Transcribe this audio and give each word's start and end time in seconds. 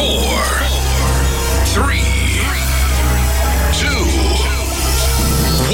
4, 0.00 0.08
3, 1.74 2.00
2, 3.74 3.86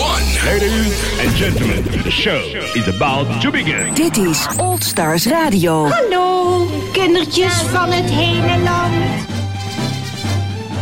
1. 0.02 0.44
Ladies 0.44 0.94
and 1.20 1.30
gentlemen, 1.36 1.84
the 2.02 2.10
show 2.10 2.40
is 2.74 2.88
about 2.88 3.40
to 3.40 3.52
begin. 3.52 3.94
Dit 3.94 4.16
is 4.16 4.46
Old 4.56 4.84
Stars 4.84 5.26
Radio. 5.26 5.86
Hallo, 5.88 6.66
kindertjes 6.92 7.54
van 7.54 7.92
het 7.92 8.10
hele 8.10 8.62
land. 8.62 9.05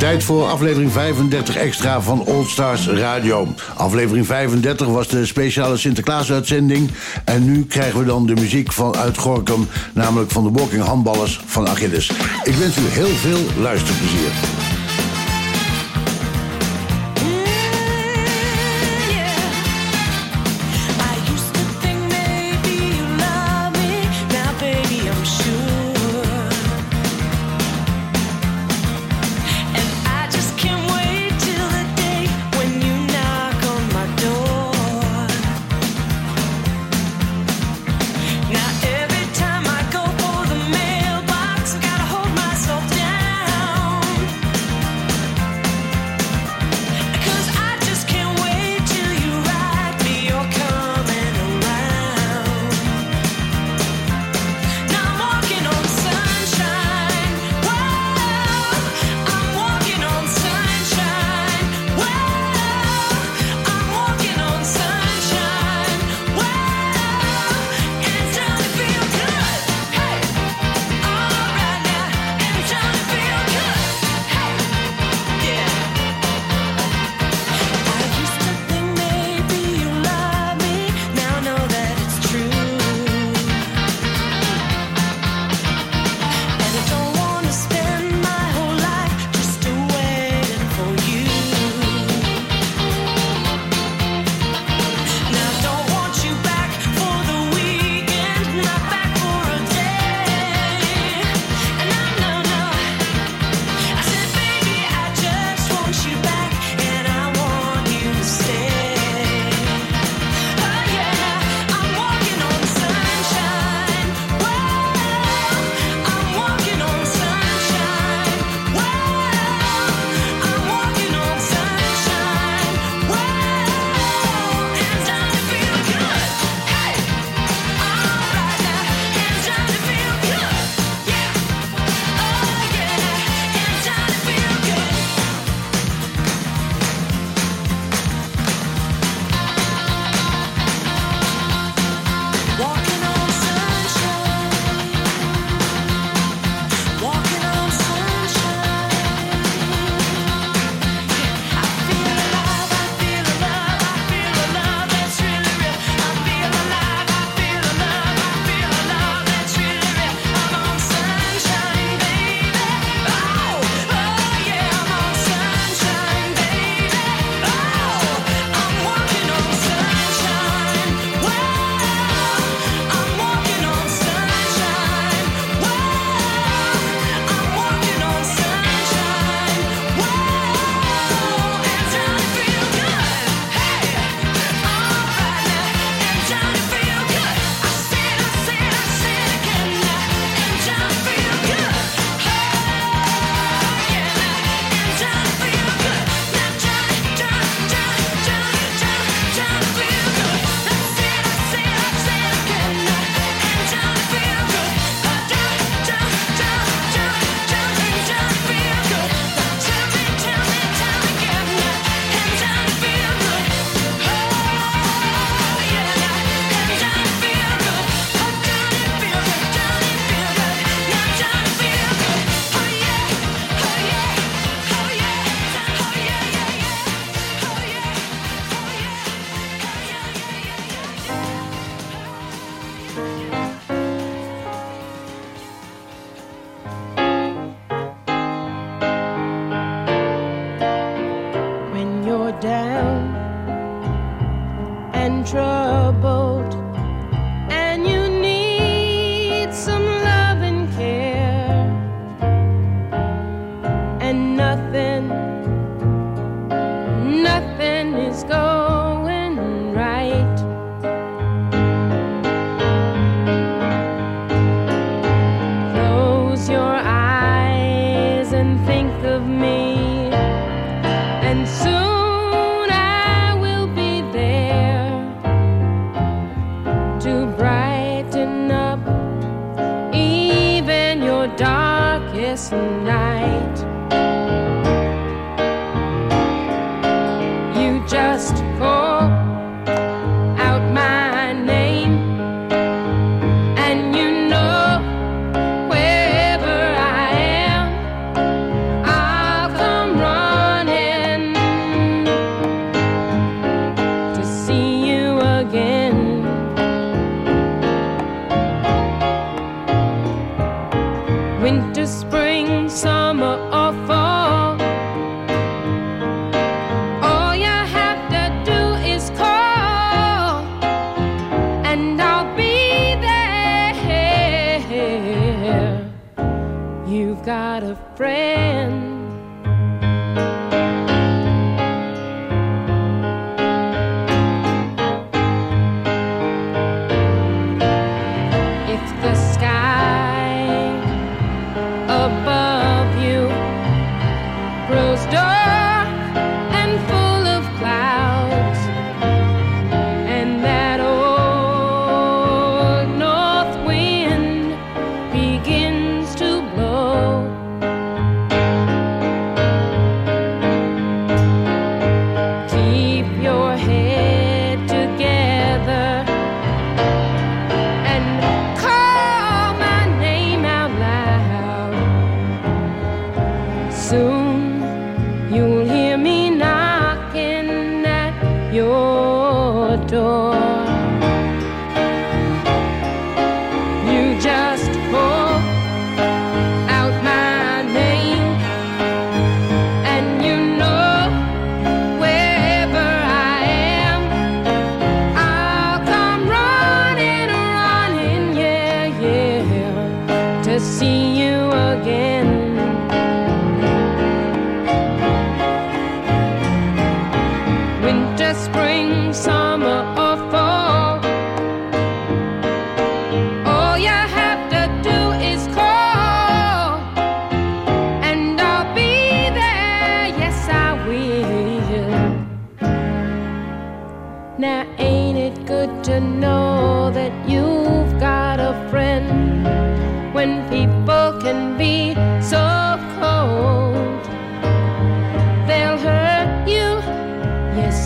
Tijd 0.04 0.24
voor 0.24 0.48
aflevering 0.48 0.92
35 0.92 1.56
extra 1.56 2.00
van 2.00 2.24
Old 2.24 2.48
Stars 2.48 2.88
Radio. 2.88 3.48
Aflevering 3.76 4.27
35 4.27 4.86
was 4.86 5.08
de 5.08 5.27
speciale 5.27 5.77
Sinterklaas-uitzending. 5.77 6.90
En 7.24 7.44
nu 7.44 7.64
krijgen 7.64 7.98
we 7.98 8.04
dan 8.04 8.27
de 8.27 8.34
muziek 8.34 8.72
van 8.72 8.96
uit 8.96 9.18
Gorkum, 9.18 9.68
namelijk 9.92 10.30
van 10.30 10.44
de 10.44 10.50
Walking 10.58 10.83
Handballers 10.83 11.41
van 11.46 11.69
Achilles. 11.69 12.11
Ik 12.42 12.55
wens 12.55 12.77
u 12.77 12.88
heel 12.88 13.06
veel 13.06 13.41
luisterplezier. 13.61 14.64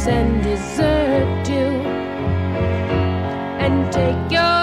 And 0.07 0.43
desert 0.43 1.49
you, 1.49 1.69
and 3.65 3.93
take 3.93 4.31
your 4.31 4.58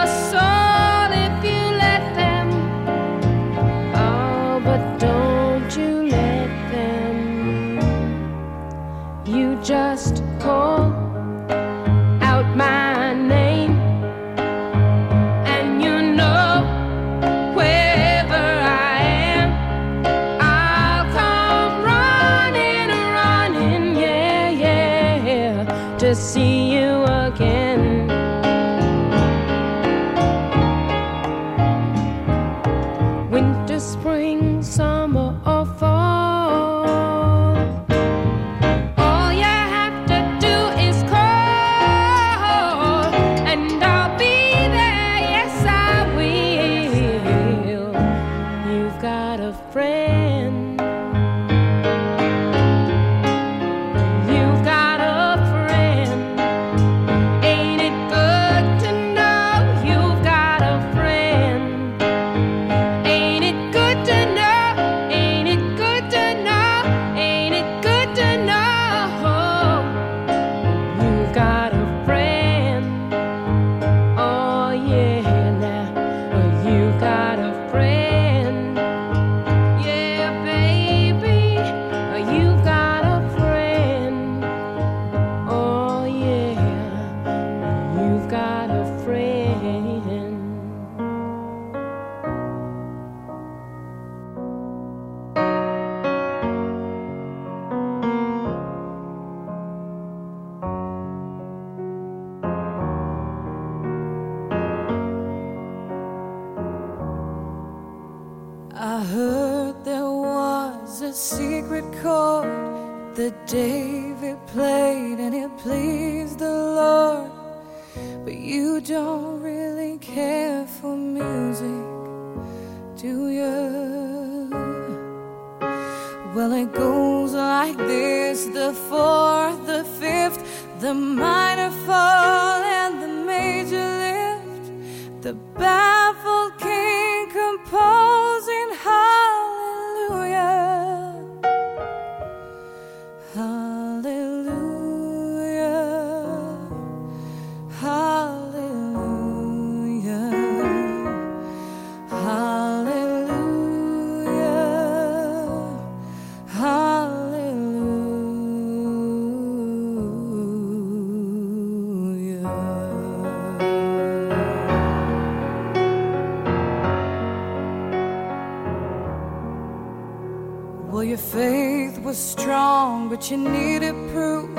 was 172.16 172.24
strong, 172.40 173.10
but 173.10 173.30
you 173.30 173.38
needed 173.38 173.96
proof. 174.14 174.50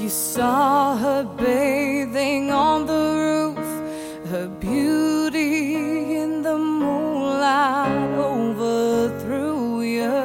You 0.00 0.08
saw 0.08 0.96
her 0.96 1.24
bathing 1.24 2.52
on 2.52 2.86
the 2.86 3.04
roof, 3.24 3.68
her 4.30 4.48
beauty 4.60 6.16
in 6.22 6.42
the 6.42 6.56
moonlight 6.56 8.10
overthrew 8.32 9.80
you. 9.96 10.22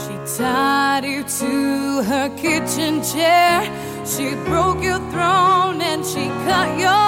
She 0.00 0.14
tied 0.38 1.04
you 1.04 1.22
to 1.40 2.02
her 2.10 2.28
kitchen 2.44 3.02
chair. 3.02 3.56
She 4.06 4.26
broke 4.48 4.82
your 4.82 5.02
throne 5.12 5.82
and 5.82 6.00
she 6.06 6.24
cut 6.46 6.68
your 6.78 7.07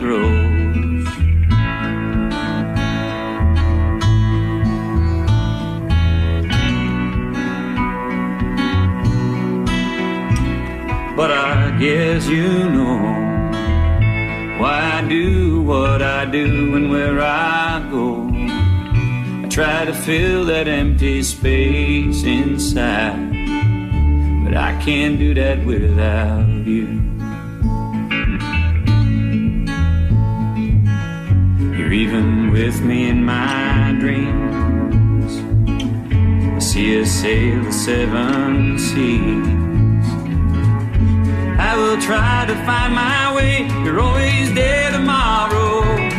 grows. 0.00 1.04
But 11.16 11.30
I 11.30 11.76
guess 11.78 12.26
you 12.26 12.70
know 12.70 12.98
why 14.60 15.02
I 15.02 15.08
do 15.08 15.62
what 15.62 16.02
I 16.02 16.24
do 16.24 16.76
and 16.76 16.90
where 16.90 17.20
I 17.20 17.86
go. 17.90 18.30
I 19.44 19.48
try 19.48 19.84
to 19.84 19.92
fill 19.92 20.44
that 20.46 20.68
empty 20.68 21.22
space 21.22 22.22
inside, 22.22 23.30
but 24.44 24.56
I 24.56 24.80
can't 24.84 25.18
do 25.18 25.34
that 25.34 25.64
without 25.66 26.48
you. 26.64 27.01
With 32.52 32.82
me 32.82 33.08
in 33.08 33.24
my 33.24 33.96
dreams. 33.98 35.32
I 36.54 36.58
see 36.58 37.00
us 37.00 37.10
sail 37.10 37.64
the 37.64 37.72
seven 37.72 38.78
seas. 38.78 40.06
I 41.58 41.74
will 41.78 41.98
try 42.00 42.44
to 42.46 42.54
find 42.66 42.94
my 42.94 43.34
way. 43.34 43.66
You're 43.84 44.00
always 44.00 44.52
there 44.52 44.92
tomorrow. 44.92 46.11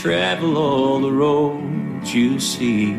travel 0.00 0.56
all 0.56 0.98
the 0.98 1.12
roads 1.12 2.14
you 2.14 2.40
see. 2.40 2.94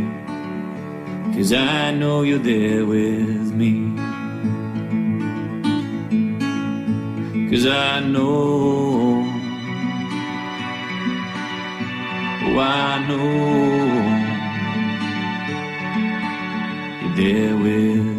Cause 1.33 1.51
I 1.51 1.89
know 1.89 2.21
you're 2.21 2.37
there 2.37 2.85
with 2.85 3.51
me. 3.55 3.95
Cause 7.49 7.65
I 7.65 8.01
know. 8.01 9.25
Oh, 12.43 12.59
I 12.59 13.07
know. 13.07 13.81
You're 17.01 17.15
there 17.15 17.57
with 17.57 18.10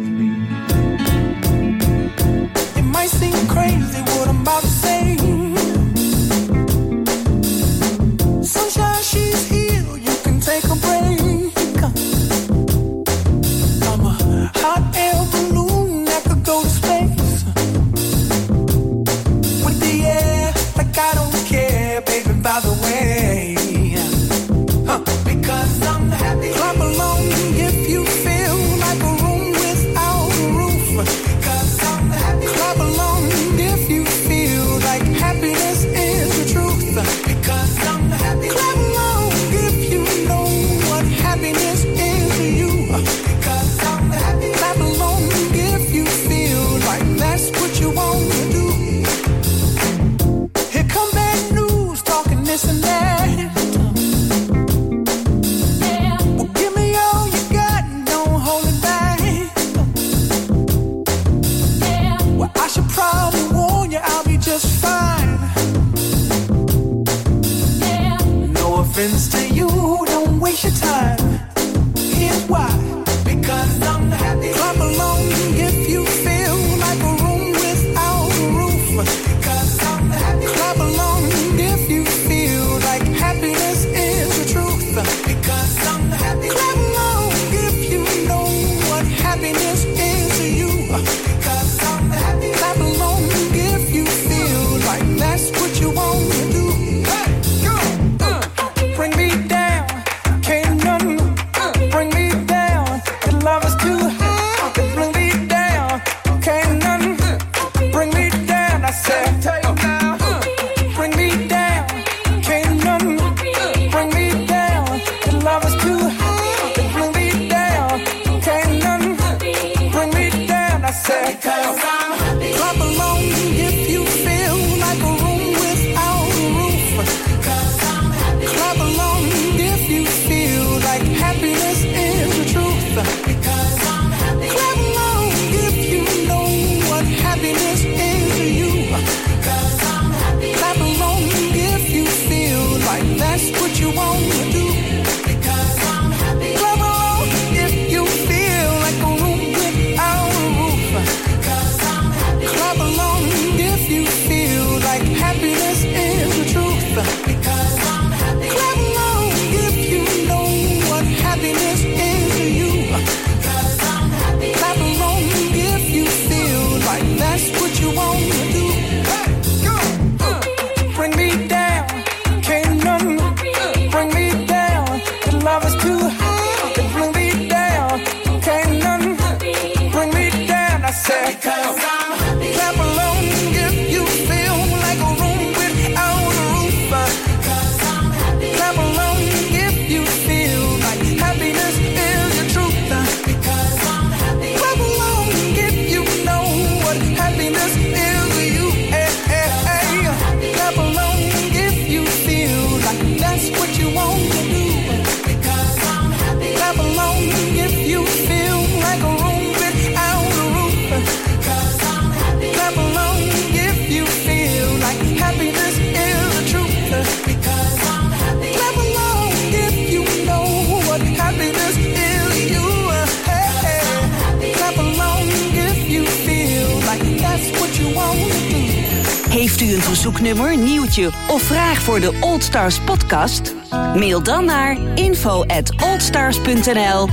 Allstars 232.53 232.85
podcast? 232.85 233.53
Mail 233.95 234.23
dan 234.23 234.45
naar 234.45 234.77
info@allstars.nl 234.95 237.07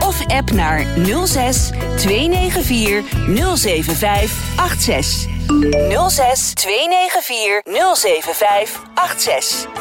of 0.00 0.26
app 0.26 0.50
naar 0.50 0.86
06 1.24 1.70
294 1.96 3.04
075 3.56 4.32
86. 4.56 5.26
06 6.08 6.52
294 6.54 7.94
075 7.94 8.82
86. 8.94 9.73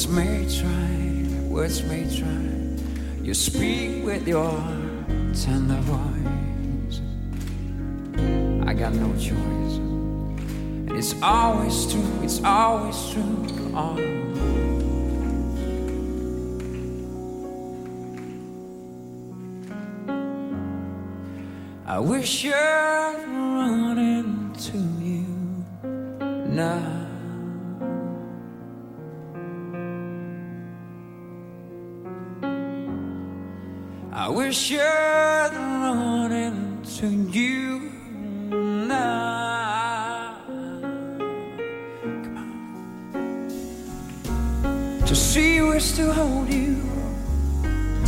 Words 0.00 0.16
may 0.16 0.48
try, 0.48 1.48
words 1.50 1.82
may 1.84 2.04
try. 2.08 3.22
You 3.22 3.34
speak 3.34 4.02
with 4.02 4.26
your 4.26 4.50
tender 5.34 5.78
voice. 5.82 7.02
I 8.66 8.72
got 8.72 8.94
no 8.94 9.12
choice. 9.16 9.76
And 9.76 10.92
it's 10.92 11.14
always 11.20 11.92
true, 11.92 12.22
it's 12.22 12.42
always 12.42 13.10
true. 13.10 13.46
Oh. 13.74 13.98
I 21.84 21.98
wish 21.98 22.46
I'd 22.46 23.24
run 23.28 23.98
into 23.98 24.78
you 24.78 25.26
now. 26.48 26.99
I 34.20 34.28
wish 34.28 34.70
I'd 34.72 35.50
run 35.54 36.30
into 36.30 37.06
you 37.08 37.90
now. 38.86 40.36
Come 42.02 42.36
on. 44.66 45.06
To 45.06 45.16
see 45.16 45.54
you 45.54 45.72
is 45.72 45.96
to 45.96 46.12
hold 46.12 46.52
you, 46.52 46.82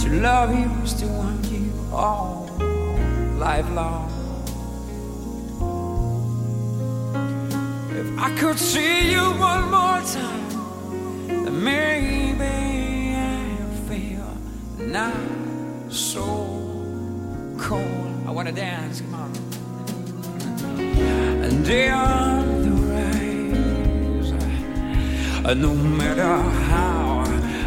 to 0.01 0.11
love 0.21 0.55
you 0.55 0.71
is 0.85 0.93
to 1.01 1.07
want 1.07 1.47
you 1.47 1.73
all 1.91 2.47
life 3.39 3.71
long. 3.71 4.11
If 7.91 8.19
I 8.19 8.37
could 8.39 8.59
see 8.59 9.13
you 9.13 9.33
one 9.41 9.71
more 9.71 10.03
time, 10.17 10.51
then 11.27 11.65
maybe 11.65 13.15
I 13.17 13.57
feel 13.89 14.29
not 14.77 15.42
so 15.93 16.23
cold. 17.59 18.27
I 18.27 18.31
wanna 18.31 18.53
dance, 18.53 19.01
come 19.01 19.15
on. 19.15 19.33
And 21.45 21.65
down 21.67 22.63
the 22.63 22.71
rise, 22.93 24.33
uh, 25.45 25.55
no 25.55 25.75
matter 25.75 26.37
how 26.71 27.25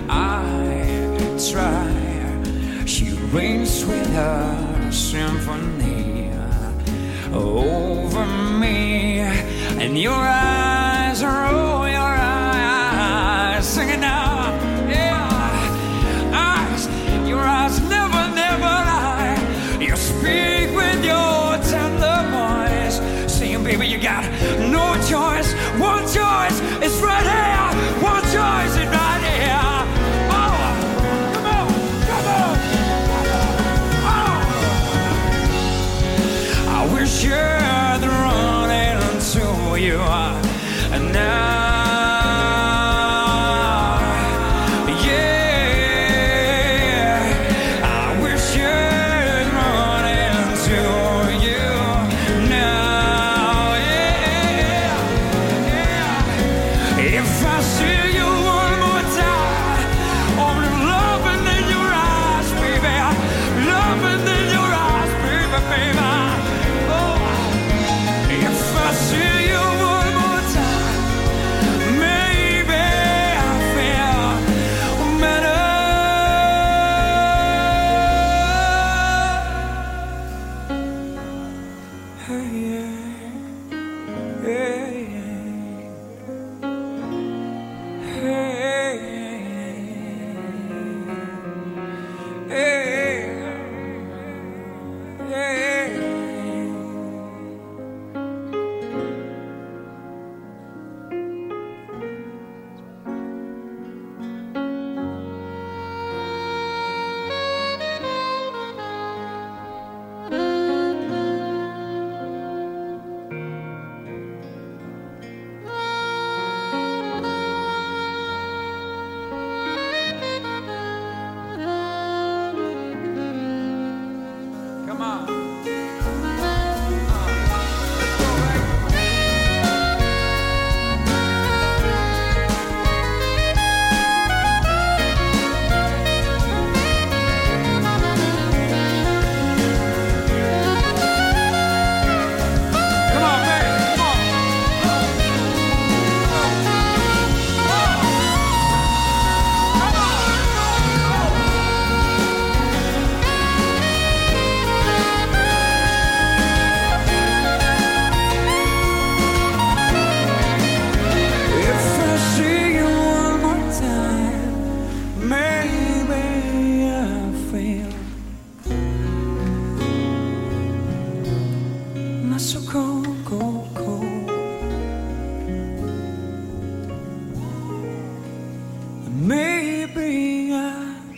I 0.10 1.36
try, 1.52 2.86
she 2.86 3.12
reigns 3.32 3.86
with 3.86 4.14
her 4.14 4.92
symphony 4.92 6.32
over 7.34 8.26
me, 8.60 9.20
and 9.20 9.98
your 9.98 10.14
eyes 10.14 11.22
are 11.22 11.48
oh, 11.54 11.65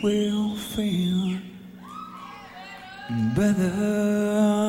will 0.03 0.55
feel 0.55 1.39
better. 3.36 4.66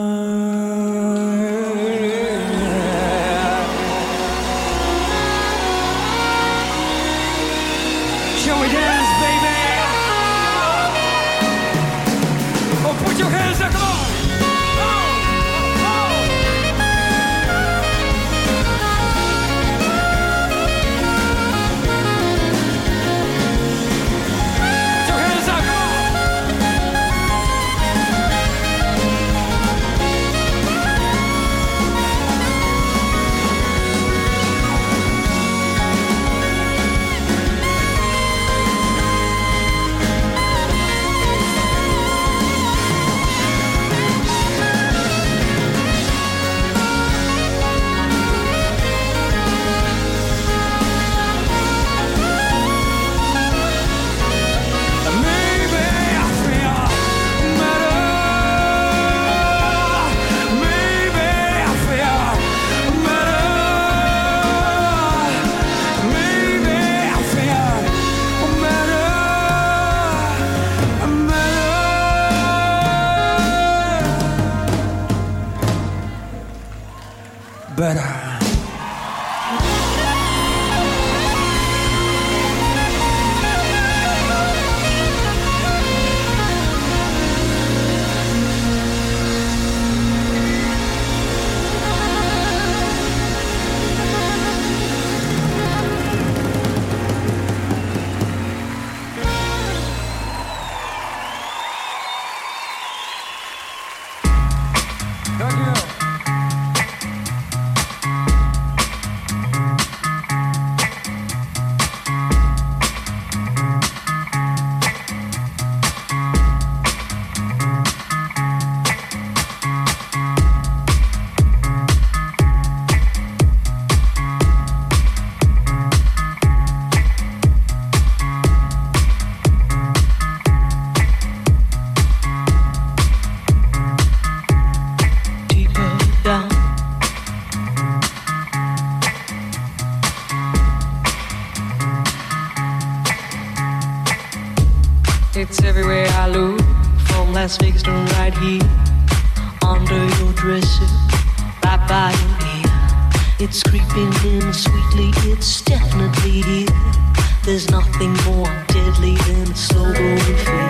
More 158.88 158.94
deadly 158.94 159.14
than 159.14 159.50
a 159.50 159.56
slow 159.56 159.92
growing 159.92 160.18
fear. 160.18 160.68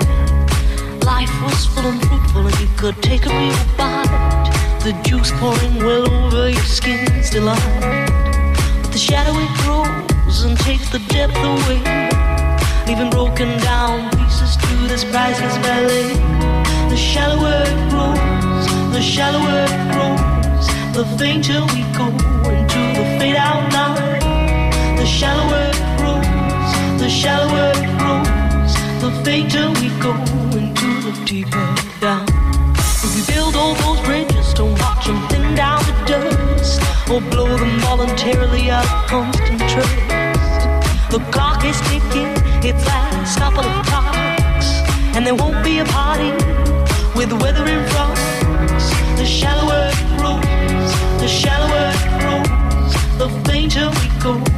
Life 1.04 1.30
was 1.42 1.66
full 1.66 1.86
and 1.86 2.00
fruitful, 2.06 2.46
and 2.46 2.60
you 2.60 2.68
could 2.76 3.02
take 3.02 3.26
a 3.26 3.28
real 3.28 3.56
bite. 3.76 4.50
The 4.82 4.92
juice 5.04 5.30
pouring 5.32 5.76
well 5.78 6.10
over 6.10 6.48
your 6.48 6.62
skin's 6.62 7.30
delight. 7.30 7.58
But 8.82 8.92
the 8.92 8.98
shadow 8.98 9.32
it 9.36 9.52
grows 9.62 10.42
and 10.42 10.58
takes 10.60 10.88
the 10.90 10.98
depth 11.10 11.36
away, 11.36 11.80
leaving 12.86 13.10
broken 13.10 13.58
down 13.58 14.10
pieces 14.10 14.56
to 14.56 14.74
this 14.88 15.04
priceless 15.04 15.56
ballet. 15.58 16.14
The 16.90 16.96
shallower 16.96 17.62
it 17.66 17.90
grows, 17.90 18.66
the 18.92 19.02
shallower 19.02 19.64
it 19.68 19.84
grows, 19.94 20.66
the 20.94 21.04
fainter 21.18 21.60
we 21.74 21.82
go 21.96 22.06
into 22.50 22.80
the 22.98 23.04
fade 23.18 23.36
out 23.36 23.72
line. 23.72 24.96
The 24.96 25.06
shallower 25.06 25.67
the 26.98 27.08
shallower 27.08 27.70
it 27.76 27.88
grows, 27.98 28.74
the 29.00 29.10
fainter 29.24 29.70
we 29.80 29.88
go 30.02 30.12
into 30.58 30.90
the 31.06 31.12
deeper 31.24 31.74
down. 32.00 32.26
If 32.76 33.14
we 33.14 33.34
build 33.34 33.54
all 33.54 33.74
those 33.74 34.00
bridges, 34.04 34.52
don't 34.54 34.76
watch 34.80 35.06
them 35.06 35.26
thin 35.28 35.54
down 35.54 35.80
to 35.84 35.92
dust, 36.06 36.82
or 37.08 37.20
blow 37.20 37.56
them 37.56 37.78
voluntarily 37.78 38.70
out 38.70 38.84
of 38.84 39.06
constant 39.08 39.60
trust. 39.70 39.96
The 41.12 41.20
clock 41.30 41.64
is 41.64 41.80
ticking, 41.82 42.34
its 42.68 42.84
last 42.84 43.38
couple 43.38 43.64
of 43.64 43.86
clocks, 43.86 44.68
and 45.14 45.24
there 45.24 45.36
won't 45.36 45.62
be 45.64 45.78
a 45.78 45.84
party 45.84 46.32
with 47.16 47.28
the 47.28 47.36
weather 47.36 47.66
in 47.66 47.86
front. 47.90 48.18
The 49.16 49.24
shallower 49.24 49.90
it 49.92 50.18
grows, 50.18 50.92
the 51.20 51.28
shallower 51.28 51.92
it 51.94 52.04
grows, 52.20 52.92
the 53.18 53.28
fainter 53.48 53.88
we 53.88 54.08
go 54.20 54.57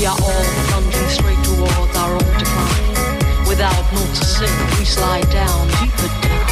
We 0.00 0.06
are 0.06 0.16
all 0.16 0.44
plunging 0.68 1.08
straight 1.10 1.44
towards 1.44 1.94
our 1.94 2.14
own 2.14 2.38
decline. 2.38 3.46
Without 3.46 3.84
noticing, 3.92 4.48
we 4.78 4.86
slide 4.86 5.28
down 5.28 5.68
deeper 5.76 6.08
down. 6.22 6.46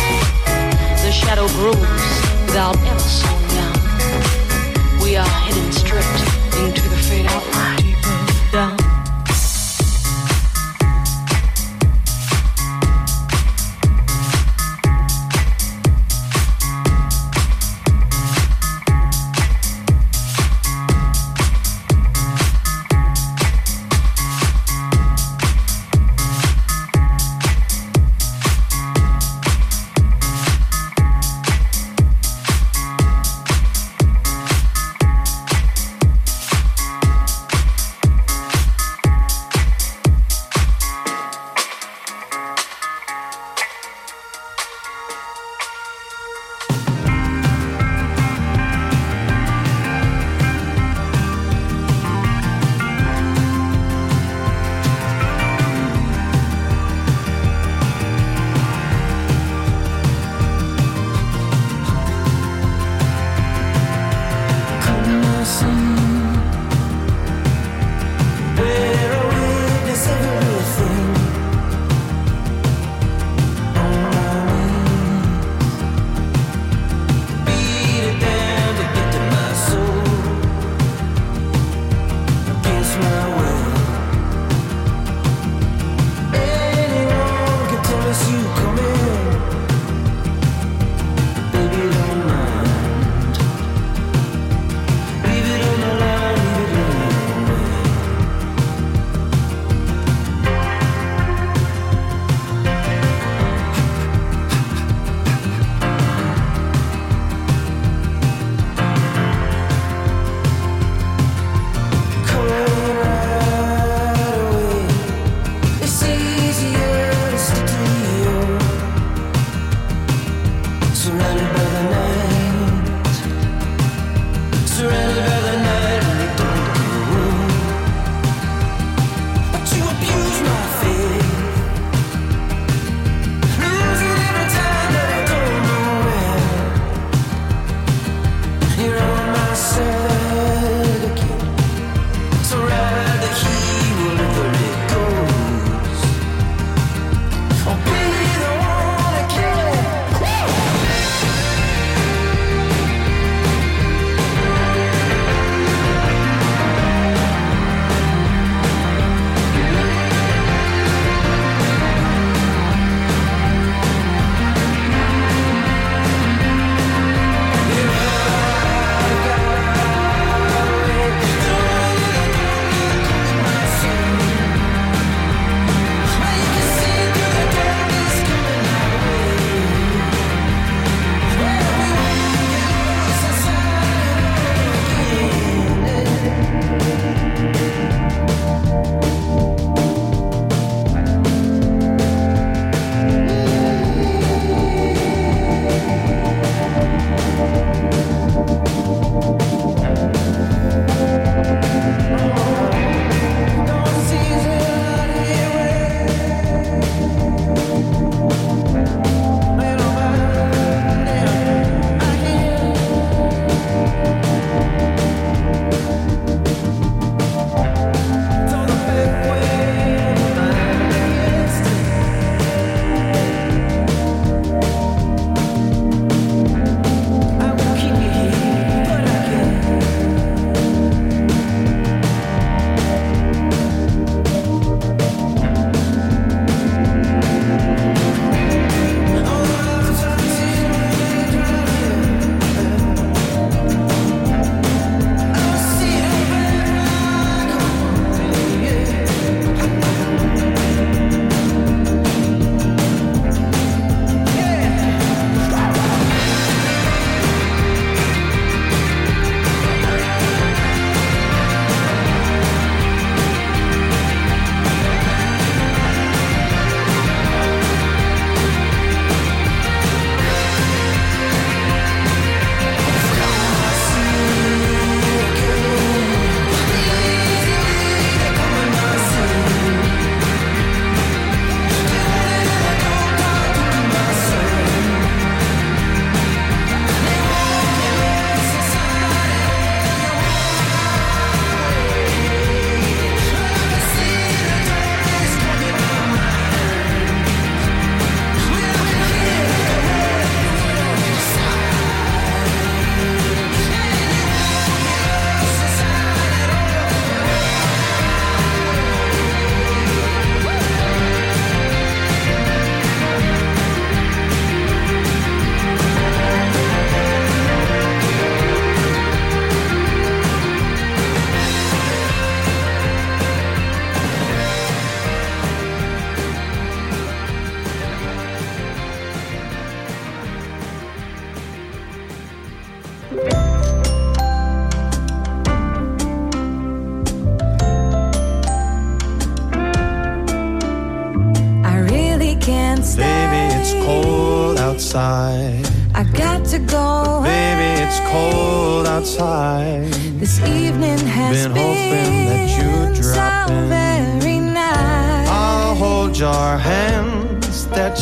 The 1.02 1.10
shadow 1.10 1.48
grows 1.56 1.80
without 2.44 2.76
ever 2.76 2.98
slowing 2.98 3.48
down. 3.56 5.00
We 5.02 5.16
are 5.16 5.26
heading 5.26 5.72
straight 5.72 6.04
into 6.62 6.86
the 6.90 6.96
fade 7.08 7.24
out 7.24 7.67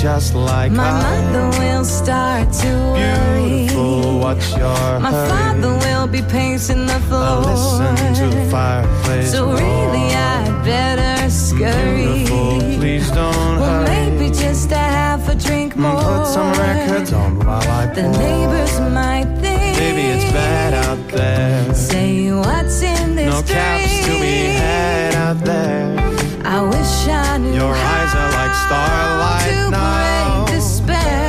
just 0.06 0.34
like 0.36 0.70
My 0.70 0.88
ice. 0.88 1.02
mother 1.02 1.46
will 1.58 1.84
start 1.84 2.46
to 2.62 2.70
worry. 2.94 3.66
Beautiful, 3.66 4.20
what's 4.20 4.48
your 4.62 5.00
My 5.00 5.10
hurry? 5.10 5.28
father 5.32 5.72
will 5.86 6.06
be 6.06 6.22
pacing 6.36 6.86
the 6.86 7.00
floor. 7.08 7.24
I'll 7.30 7.40
listen 7.50 8.14
to 8.20 8.26
the 8.36 8.44
fireplace 8.56 9.32
So 9.32 9.40
roar. 9.46 9.56
really, 9.64 10.06
I'd 10.14 10.62
better 10.64 11.28
scurry. 11.28 12.06
Beautiful, 12.06 12.58
please 12.78 13.08
don't 13.18 13.58
Well, 13.60 13.84
hurry. 13.84 13.88
maybe 13.94 14.26
just 14.44 14.70
a 14.70 14.84
half 14.98 15.22
a 15.28 15.34
drink 15.34 15.74
mm, 15.74 15.82
more. 15.82 16.00
Put 16.18 16.26
some 16.36 16.52
records 16.66 17.12
on 17.12 17.30
while 17.46 17.68
I 17.80 17.86
The 17.96 18.02
pour. 18.02 18.18
neighbors 18.26 18.74
might 18.98 19.28
think. 19.42 19.76
Baby, 19.82 20.04
it's 20.14 20.28
bad 20.32 20.72
out 20.86 21.02
there. 21.18 21.74
Say 21.74 22.30
what's 22.32 22.80
in 22.80 23.16
this 23.16 23.34
No 23.34 23.42
caps 23.54 23.94
to 24.06 24.12
be 24.24 24.36
had 24.62 25.14
out 25.26 25.38
there. 25.50 26.15
I 26.48 26.62
wish 26.62 27.08
I 27.08 27.38
knew 27.38 27.54
Your 27.54 27.74
eyes 27.74 28.12
are 28.14 28.30
like 28.38 28.54
starlight 28.66 29.50
to 29.50 29.70
now. 29.70 30.46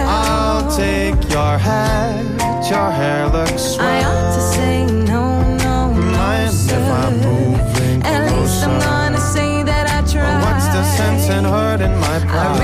I'll 0.09 0.65
take 0.75 1.19
your 1.31 1.57
hat. 1.57 2.23
Your 2.69 2.91
hair 2.91 3.27
looks 3.29 3.61
swell. 3.75 3.87
I 3.87 4.03
ought 4.03 4.35
to 4.35 4.41
say 4.55 4.85
no, 4.85 5.41
no, 5.57 5.93
no, 5.93 6.01
Mind 6.17 6.51
sir. 6.53 6.75
if 6.77 6.87
I'm 7.03 7.13
moving 7.21 8.03
At 8.03 8.31
least 8.31 8.63
I'm 8.63 8.71
closer? 8.71 8.85
gonna 8.85 9.19
say 9.19 9.63
that 9.63 9.85
I 9.89 9.99
tried. 10.11 10.41
What's 10.45 10.67
the 10.75 10.83
sense 10.97 11.29
in 11.29 11.43
hurting 11.45 11.95
my 11.99 12.19
pride? 12.19 12.59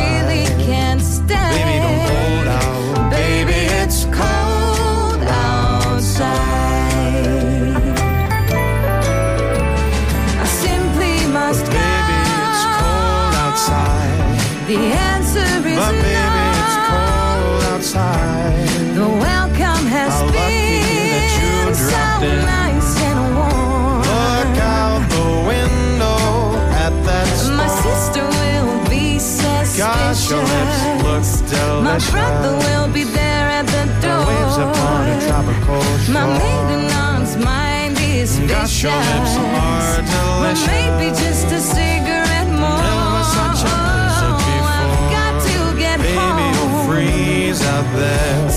Your 30.30 30.40
lips 30.42 30.80
look 31.04 31.24
delicious. 31.50 31.84
My 31.84 31.98
brother 32.12 32.54
will 32.66 32.88
be 32.94 33.04
there 33.04 33.48
at 33.60 33.66
the 33.68 33.84
door. 34.02 34.26
Waves 34.28 34.58
upon 34.58 35.02
a 35.10 35.18
tropical 35.28 35.82
shore. 36.04 36.14
My 36.14 36.26
maiden 36.40 36.84
aunt's 37.06 37.36
mind 37.38 37.98
is 38.00 38.40
Gosh, 38.48 38.84
your 38.84 38.92
lips 38.96 39.34
are 39.38 39.44
Well, 39.44 40.44
delicious. 40.44 40.68
maybe 40.68 41.08
just 41.24 41.48
a 41.52 41.60
cigarette 41.60 42.50
more. 42.62 42.82
Never 42.88 43.24
such 43.38 43.62
a 43.64 43.74
blizzard 43.84 44.36
Oh, 44.36 44.74
I've 44.76 44.90
before. 44.92 45.12
got 45.18 45.34
to 45.48 45.58
get 45.80 45.98
Baby, 46.00 46.16
home. 46.18 46.54
you'll 46.56 46.76
freeze 46.88 47.62
out 47.66 47.88
there. 47.96 48.50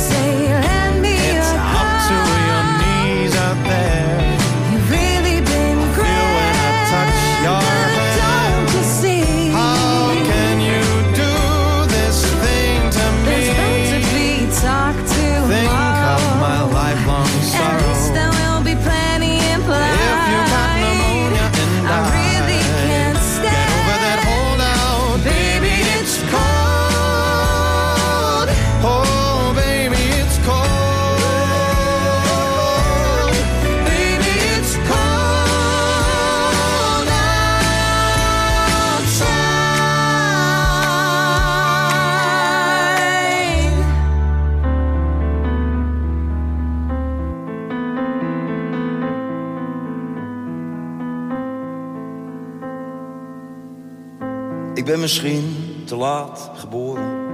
Ben 54.96 55.04
misschien 55.04 55.56
te 55.84 55.96
laat 55.96 56.50
geboren. 56.54 57.24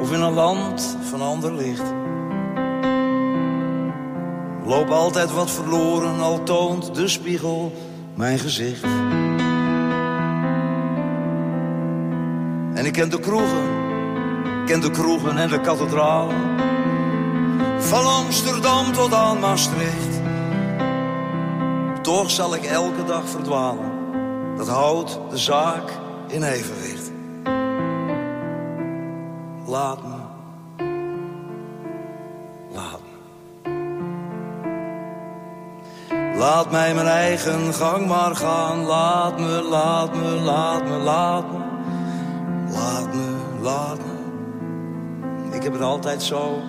Of 0.00 0.12
in 0.12 0.20
een 0.20 0.32
land 0.32 0.96
van 1.10 1.22
ander 1.22 1.54
licht. 1.54 1.92
Loop 4.64 4.90
altijd 4.90 5.32
wat 5.32 5.50
verloren, 5.50 6.20
al 6.20 6.42
toont 6.42 6.94
de 6.94 7.08
spiegel 7.08 7.72
mijn 8.14 8.38
gezicht. 8.38 8.82
En 12.74 12.86
ik 12.86 12.92
ken 12.92 13.10
de 13.10 13.20
kroegen, 13.20 13.64
ken 14.66 14.80
de 14.80 14.90
kroegen 14.90 15.38
en 15.38 15.48
de 15.48 15.60
kathedralen. 15.60 16.36
Van 17.78 18.06
Amsterdam 18.06 18.92
tot 18.92 19.14
aan 19.14 19.38
Maastricht. 19.38 20.20
Toch 22.02 22.30
zal 22.30 22.54
ik 22.54 22.64
elke 22.64 23.04
dag 23.04 23.28
verdwalen. 23.28 23.87
Dat 24.58 24.68
houdt 24.68 25.18
de 25.30 25.38
zaak 25.38 25.90
in 26.26 26.42
evenwicht. 26.42 27.10
Laat 29.66 29.98
me. 30.02 30.16
Laat 32.74 33.00
me. 33.00 33.16
Laat 36.38 36.70
mij 36.70 36.94
mijn 36.94 37.06
eigen 37.06 37.74
gang 37.74 38.06
maar 38.06 38.36
gaan. 38.36 38.84
Laat 38.84 39.38
me, 39.38 39.62
laat 39.62 40.14
me, 40.14 40.28
laat 40.28 40.84
me, 40.84 40.96
laat 40.96 41.52
me. 41.52 41.58
Laat 42.72 43.14
me, 43.14 43.36
laat 43.60 43.98
me. 43.98 45.56
Ik 45.56 45.62
heb 45.62 45.72
het 45.72 45.82
altijd 45.82 46.22
zo 46.22 46.60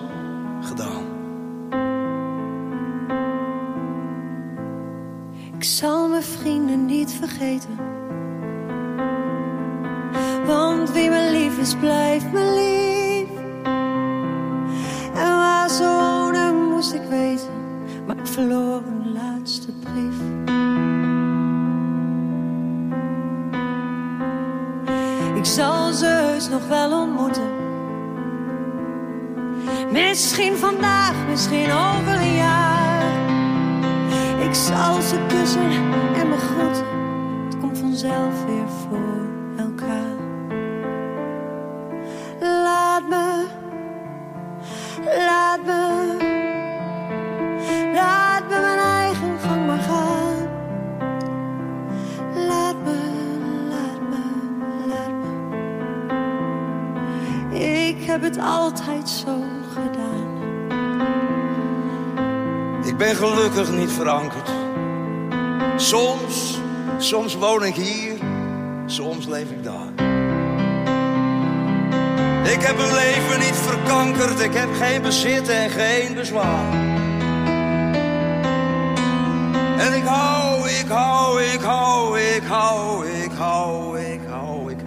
gedaan. 0.60 1.09
Ik 5.60 5.66
zal 5.66 6.08
mijn 6.08 6.22
vrienden 6.22 6.84
niet 6.84 7.12
vergeten. 7.12 7.76
Want 10.46 10.90
wie 10.92 11.10
me 11.10 11.30
lief 11.30 11.58
is, 11.58 11.74
blijft 11.74 12.32
me 12.32 12.52
lief. 12.54 13.38
En 15.14 15.36
waar 15.36 15.68
ze 15.70 15.82
wonen, 15.84 16.68
moest 16.68 16.92
ik 16.92 17.02
weten. 17.08 17.48
Maar 18.06 18.16
ik 18.16 18.26
verloor 18.26 18.82
een 18.86 19.12
laatste 19.12 19.72
brief. 19.72 20.16
Ik 25.34 25.44
zal 25.44 25.92
ze 25.92 26.06
heus 26.06 26.48
nog 26.48 26.68
wel 26.68 27.00
ontmoeten. 27.00 27.50
Misschien 29.92 30.56
vandaag, 30.56 31.14
misschien 31.28 31.70
over 31.72 32.20
een 32.20 32.34
jaar. 32.34 32.69
Ik 34.50 34.56
zal 34.56 35.00
ze 35.00 35.26
kussen 35.28 35.70
en 36.14 36.28
me 36.28 36.36
groeten. 36.36 36.84
Het 37.44 37.58
komt 37.58 37.78
vanzelf 37.78 38.44
weer 38.44 38.68
voor 38.68 39.28
elkaar. 39.56 40.16
Laat 42.40 43.08
me, 43.08 43.46
laat 45.04 45.64
me, 45.64 46.16
laat 47.94 48.48
me 48.48 48.60
mijn 48.60 48.78
eigen 48.78 49.38
gang 49.38 49.66
maar 49.66 49.78
gaan. 49.78 50.48
Laat 52.46 52.76
me, 52.84 52.98
laat 53.68 54.00
me, 54.10 54.22
laat 54.86 55.12
me. 57.50 57.58
Ik 57.58 58.02
heb 58.02 58.22
het 58.22 58.38
altijd 58.38 59.08
zo 59.08 59.39
ben 63.10 63.28
gelukkig 63.28 63.70
niet 63.70 63.92
verankerd. 63.92 64.50
Soms, 65.76 66.60
soms 66.98 67.34
woon 67.34 67.64
ik 67.64 67.74
hier, 67.74 68.14
soms 68.86 69.26
leef 69.26 69.50
ik 69.50 69.64
daar. 69.64 69.88
Ik 72.52 72.62
heb 72.62 72.76
mijn 72.76 72.94
leven 72.94 73.38
niet 73.38 73.56
verkankerd, 73.56 74.40
ik 74.40 74.54
heb 74.54 74.68
geen 74.80 75.02
bezit 75.02 75.48
en 75.48 75.70
geen 75.70 76.14
bezwaar. 76.14 76.72
En 79.78 79.94
ik 79.94 80.04
hou, 80.04 80.68
ik 80.68 80.88
hou, 80.88 81.42
ik 81.42 81.60
hou, 81.60 82.20
ik 82.20 82.42
hou, 82.42 83.08
ik 83.08 83.32
hou, 83.32 83.98
ik 84.00 84.20
hou, 84.28 84.70
ik 84.70 84.78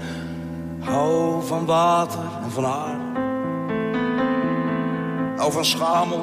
hou 0.80 1.46
van 1.46 1.66
water 1.66 2.30
en 2.44 2.52
van 2.52 2.66
aarde. 2.66 3.22
hou 5.38 5.52
van 5.52 5.66
schamel 5.66 6.22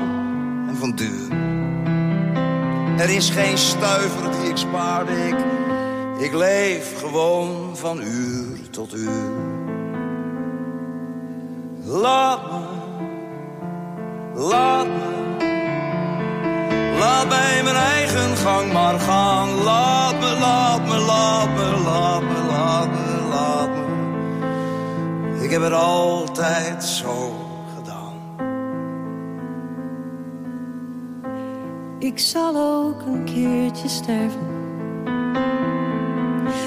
en 0.69 0.77
van 0.77 0.91
duur. 0.95 1.50
Er 3.01 3.11
is 3.11 3.31
geen 3.31 3.59
stuiver 3.59 4.31
die 4.31 4.51
ik 4.51 4.57
spaarde, 4.57 5.29
ik, 5.29 5.37
ik 6.19 6.33
leef 6.33 6.99
gewoon 6.99 7.77
van 7.77 8.01
uur 8.03 8.71
tot 8.71 8.95
uur. 8.95 9.31
Laat 11.85 12.41
me, 12.53 12.59
laat 14.35 14.87
me, 14.87 15.37
laat 16.99 17.29
mij 17.29 17.63
mijn 17.63 17.77
eigen 17.77 18.37
gang 18.37 18.73
maar 18.73 19.01
gaan. 19.01 19.63
Laat 19.63 20.21
me, 20.21 20.37
laat 20.41 20.87
me, 20.87 20.99
laat 20.99 21.49
me, 21.49 21.83
laat 21.85 22.23
me, 22.23 22.47
laat 22.51 22.89
me, 22.91 23.29
laat 23.29 23.69
me. 23.69 25.45
Ik 25.45 25.51
heb 25.51 25.63
het 25.63 25.73
altijd 25.73 26.85
zo 26.85 27.40
Ik 32.01 32.19
zal 32.19 32.57
ook 32.57 33.03
een 33.03 33.25
keertje 33.25 33.89
sterven. 33.89 34.49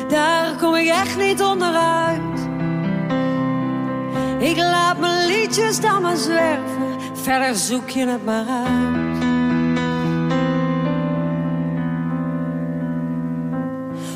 Daar 0.08 0.56
kom 0.56 0.76
ik 0.76 0.88
echt 0.88 1.18
niet 1.18 1.42
onderuit. 1.42 2.40
Ik 4.40 4.58
laat 4.58 5.00
mijn 5.00 5.28
liedjes 5.28 5.80
dan 5.80 6.02
maar 6.02 6.16
zwerven. 6.16 6.98
Verder 7.14 7.56
zoek 7.56 7.90
je 7.90 8.08
het 8.08 8.26
maar 8.26 8.46
uit. 8.48 9.24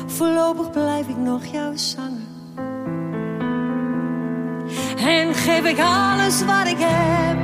Voorlopig 0.06 0.70
blijf 0.70 1.08
ik 1.08 1.16
nog 1.16 1.44
jouw 1.44 1.76
zanger. 1.76 2.26
En 4.96 5.34
geef 5.34 5.64
ik 5.64 5.78
alles 5.78 6.44
wat 6.44 6.66
ik 6.66 6.78
heb. 6.78 7.38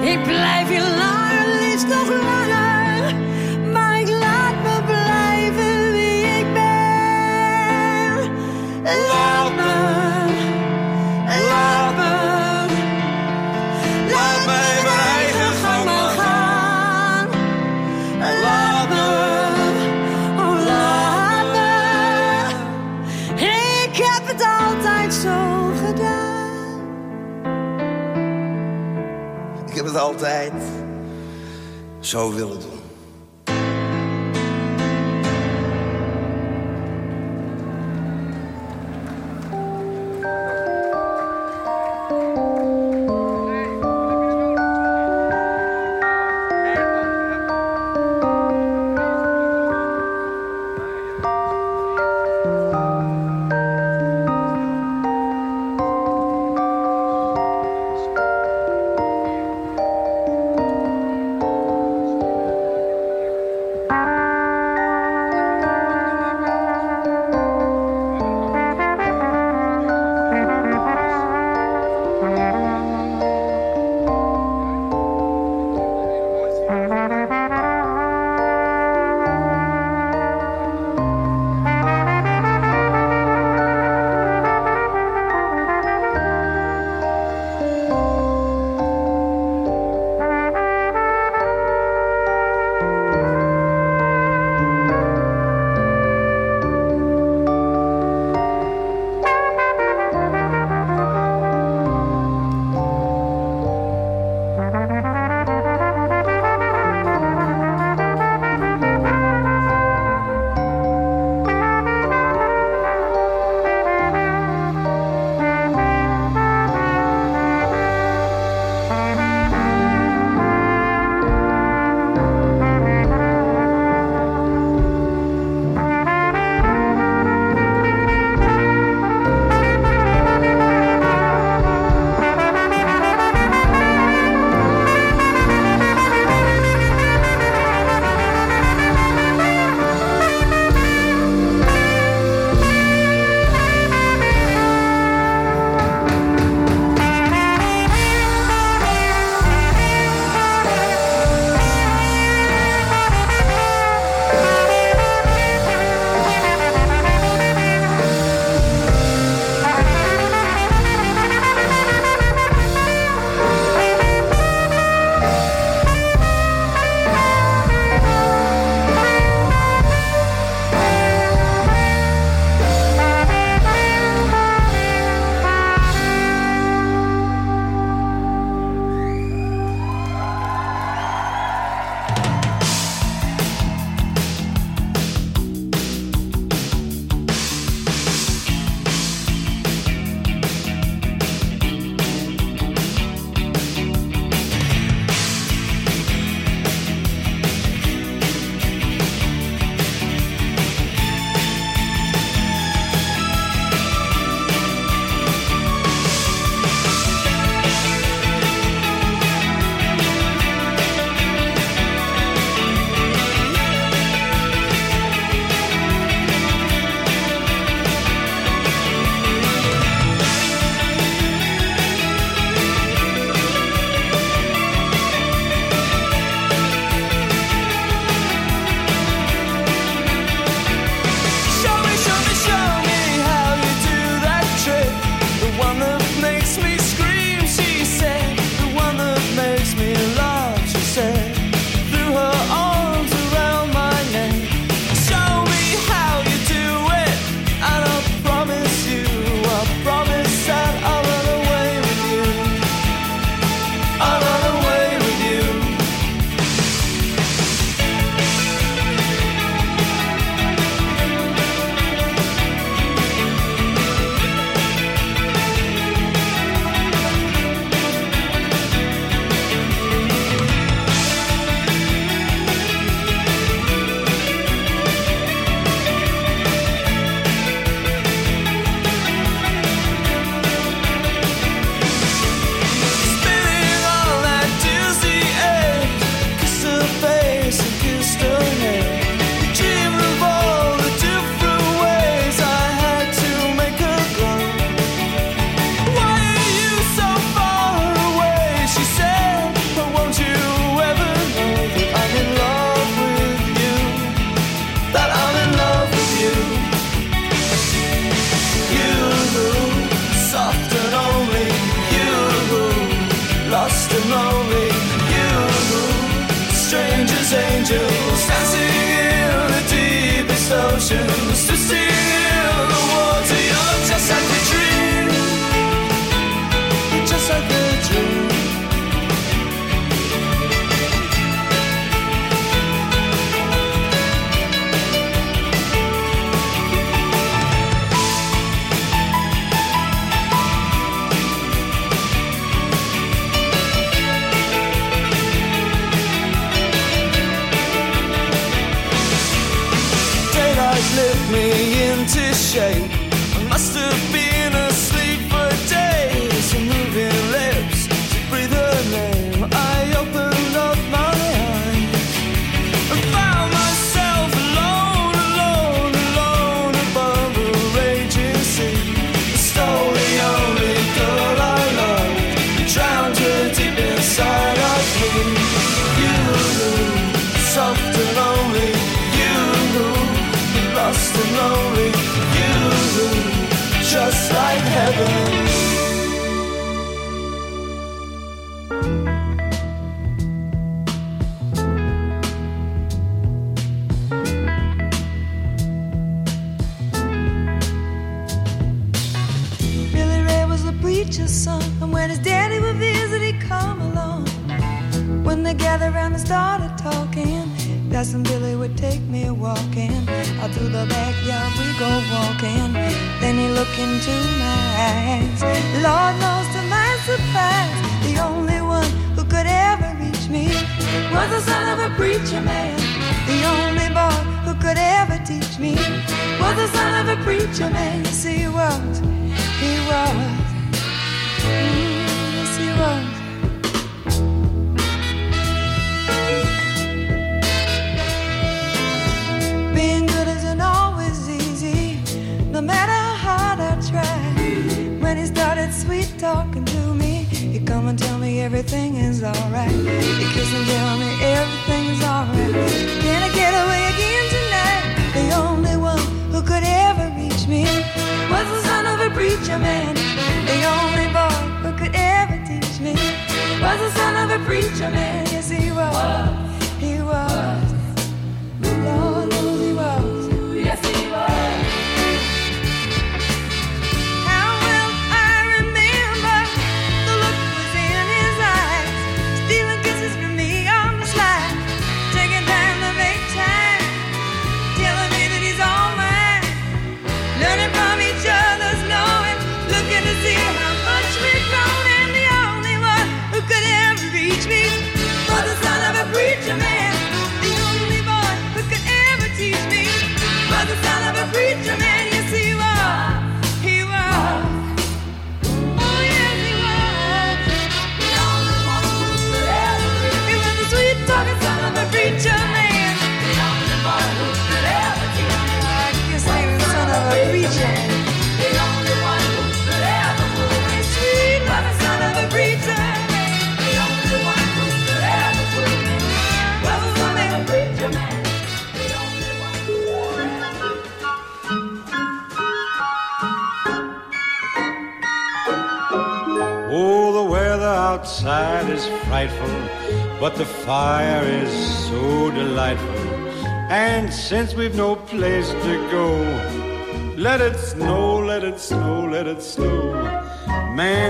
Ik 0.00 0.22
blijf 0.22 0.68
langer, 0.68 0.98
liefst 0.98 1.17
nog 1.88 2.08
langer. 2.08 3.14
Maar 3.72 4.00
ik 4.00 4.08
laat 4.08 4.54
me 4.62 4.82
blijven 4.86 5.92
wie 5.92 6.24
ik 6.24 6.52
ben. 6.52 6.66
Laat 9.08 9.54
me, 9.56 9.74
laat 11.48 11.94
me. 11.96 12.16
Laat 14.10 14.46
mij 14.46 14.82
mijn 14.84 14.98
eigen 15.16 15.52
gang 15.62 15.84
maar 15.84 16.10
gaan. 16.18 17.26
Laat 18.42 18.88
me, 18.88 19.08
oh 20.38 20.64
laat 20.66 21.46
me. 21.52 21.70
Ik 23.86 23.96
heb 23.96 24.26
het 24.26 24.46
altijd 24.60 25.14
zo 25.14 25.70
gedaan. 25.86 26.80
Ik 29.66 29.74
heb 29.74 29.84
het 29.84 29.96
altijd 29.96 30.52
zo 32.08 32.32
willen 32.34 32.60
doen. 32.60 32.67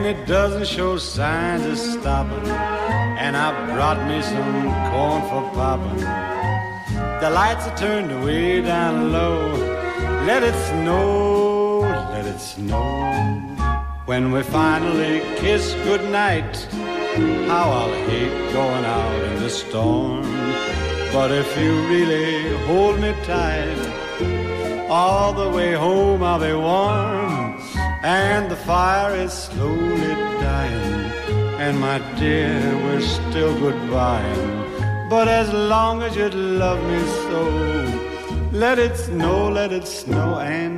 it 0.09 0.27
doesn't 0.27 0.67
show 0.67 0.97
signs 0.97 1.67
of 1.67 1.77
stopping. 1.77 2.49
And 3.25 3.37
I 3.37 3.49
brought 3.75 4.01
me 4.09 4.23
some 4.23 4.53
corn 4.91 5.21
for 5.29 5.43
popping. 5.55 6.01
The 7.23 7.31
lights 7.31 7.67
are 7.67 7.77
turned 7.77 8.25
way 8.25 8.63
down 8.63 9.13
low. 9.13 9.53
Let 10.31 10.43
it 10.43 10.55
snow, 10.71 11.81
let 12.15 12.25
it 12.25 12.39
snow. 12.39 12.87
When 14.07 14.33
we 14.33 14.43
finally 14.43 15.21
kiss 15.41 15.75
goodnight, 15.85 16.57
how 17.51 17.67
I'll 17.79 17.95
hate 18.09 18.53
going 18.55 18.85
out 18.85 19.25
in 19.31 19.43
the 19.43 19.51
storm. 19.51 20.23
But 21.13 21.31
if 21.33 21.49
you 21.61 21.73
really 21.93 22.57
hold 22.67 22.99
me 22.99 23.13
tight, 23.25 23.81
all 24.89 25.35
the 25.35 25.51
way 25.51 25.75
home 25.75 26.23
I'll 26.23 26.41
be 26.41 26.55
warm 26.55 27.18
and 28.03 28.51
the 28.51 28.57
fire 28.57 29.15
is 29.17 29.33
slowly 29.33 30.15
dying. 30.41 31.11
And 31.59 31.81
my 31.81 31.99
dear, 32.19 32.61
we're 32.85 33.01
still 33.01 33.55
goodbying. 33.55 35.11
But 35.11 35.27
as 35.27 35.53
long 35.53 36.03
as 36.03 36.15
you 36.15 36.29
love 36.29 36.81
me 36.85 37.01
so, 37.27 37.43
let 38.53 38.79
it 38.79 38.97
snow, 38.97 39.49
let 39.49 39.73
it 39.73 39.87
snow, 39.87 40.39
and 40.39 40.78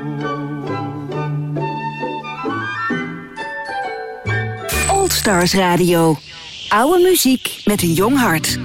Old 5.11 5.19
Stars 5.19 5.53
Radio. 5.53 6.17
Oude 6.69 7.03
muziek 7.03 7.61
met 7.65 7.81
een 7.81 7.93
jong 7.93 8.17
hart. 8.17 8.59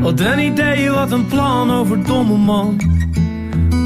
Wat 0.00 0.20
een 0.20 0.38
idee, 0.38 0.90
wat 0.90 1.12
een 1.12 1.26
plan 1.26 1.70
over 1.70 2.04
domme 2.04 2.36
man. 2.36 2.80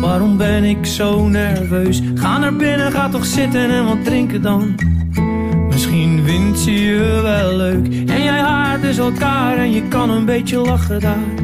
Waarom 0.01 0.37
ben 0.37 0.65
ik 0.65 0.87
zo 0.87 1.27
nerveus? 1.27 2.01
Ga 2.15 2.39
naar 2.39 2.57
binnen, 2.57 2.93
ga 2.93 3.09
toch 3.09 3.27
zitten 3.27 3.71
en 3.71 3.85
wat 3.85 4.05
drinken 4.05 4.43
dan. 4.43 4.75
Misschien 5.69 6.23
vindt 6.25 6.59
ze 6.59 6.73
je 6.73 7.21
wel 7.23 7.57
leuk. 7.57 7.87
En 7.87 8.23
jij 8.23 8.41
haart 8.41 8.83
dus 8.83 8.99
elkaar 8.99 9.57
en 9.57 9.71
je 9.71 9.89
kan 9.89 10.11
een 10.11 10.25
beetje 10.25 10.59
lachen 10.59 11.01
daar. 11.01 11.38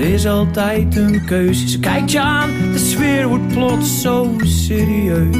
Er 0.00 0.06
is 0.06 0.26
altijd 0.26 0.96
een 0.96 1.24
keuze. 1.24 1.68
Ze 1.68 1.78
kijkt 1.78 2.12
je 2.12 2.20
aan, 2.20 2.50
de 2.72 2.78
sfeer 2.78 3.28
wordt 3.28 3.48
plots 3.48 4.00
zo 4.00 4.34
serieus. 4.38 5.36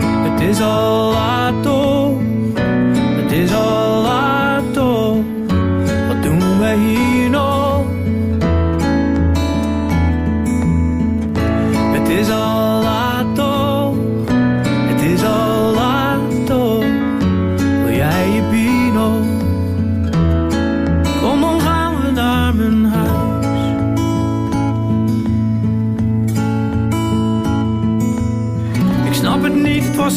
Het 0.00 0.40
is 0.40 0.60
al 0.60 1.12
laat 1.12 1.62
toch, 1.62 2.20
het 3.22 3.32
is 3.32 3.54
al 3.54 4.02
laat 4.02 4.09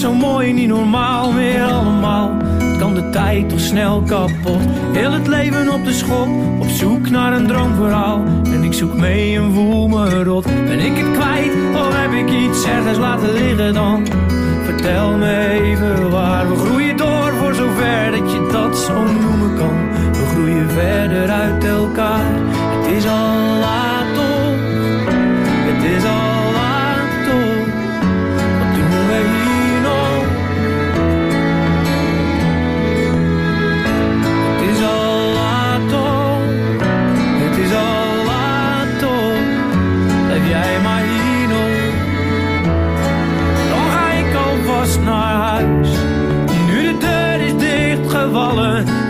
zo 0.04 0.14
mooi, 0.14 0.54
niet 0.54 0.68
normaal 0.68 1.32
meer 1.32 1.64
allemaal. 1.64 2.32
Kan 2.80 2.94
de 2.94 3.10
tijd 3.10 3.50
toch 3.50 3.60
snel 3.60 4.02
kapot. 4.02 4.62
Heel 4.92 5.12
het 5.12 5.28
leven 5.28 5.74
op 5.74 5.86
de 5.86 5.94
schop, 5.94 6.28
op 6.60 6.68
zoek 6.68 7.10
naar 7.10 7.34
een 7.34 7.48
droomverhaal. 7.48 8.22
En 8.44 8.64
ik 8.64 8.74
zoek 8.74 8.94
mee 8.94 9.38
en 9.38 9.52
voel 9.54 9.88
me 9.88 10.24
rot. 10.24 10.44
Ben 10.44 10.80
ik 10.80 10.98
het 10.98 11.12
kwijt 11.12 11.54
of 11.76 11.96
heb 11.96 12.12
ik 12.12 12.30
iets 12.30 12.66
ergens 12.66 12.98
laten 12.98 13.34
liggen 13.34 13.74
dan? 13.74 14.08
Vertel 14.64 15.18
me 15.18 15.50
even 15.50 16.10
waar 16.10 16.50
we 16.50 16.56
groeien 16.56 16.98
door 16.98 17.34
voor 17.40 17.54
zover 17.54 18.12
dat 18.12 18.32
je 18.32 18.50
dat 18.52 18.78
zo 18.78 19.04
noemen 19.04 19.58
kan. 19.58 19.92
We 20.12 20.26
groeien 20.34 20.70
verder 20.70 21.30
uit 21.30 21.64
elkaar. 21.64 22.32
Het 22.52 22.92
is 22.96 23.08
al 23.08 23.43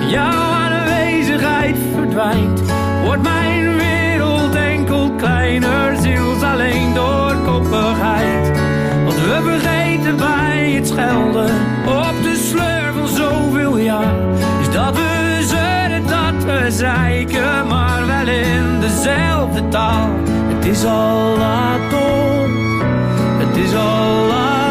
jouw 0.10 0.52
aanwezigheid 0.52 1.76
verdwijnt. 1.94 2.62
Wordt 3.04 3.22
mijn 3.22 3.78
wereld 3.78 4.56
enkel 4.56 5.12
kleiner, 5.18 5.98
ziels 5.98 6.42
alleen 6.42 6.94
door 6.94 7.36
koppigheid. 7.46 8.60
Wat 9.06 9.16
we 9.16 9.40
vergeten 9.44 10.18
bij 10.18 10.72
het 10.72 10.88
schelden 10.88 11.56
op 11.86 12.24
de 12.24 12.36
sleur 12.36 12.94
van 12.94 13.08
zoveel 13.08 13.78
jaar. 13.78 14.16
Is 14.62 14.72
dat 14.72 14.96
we 14.96 15.44
zeuren, 15.46 16.08
dat 16.08 16.44
we 16.44 16.72
zeiken, 16.72 17.68
maar 17.68 18.08
wel 18.08 18.28
in 18.28 18.80
dezelfde 18.80 19.68
taal. 19.68 20.10
Het 20.26 20.66
is 20.66 20.86
al 20.86 21.38
laat 21.38 21.90
toch, 21.90 22.84
het 23.38 23.58
is 23.58 23.76
al 23.76 24.26
laat 24.28 24.63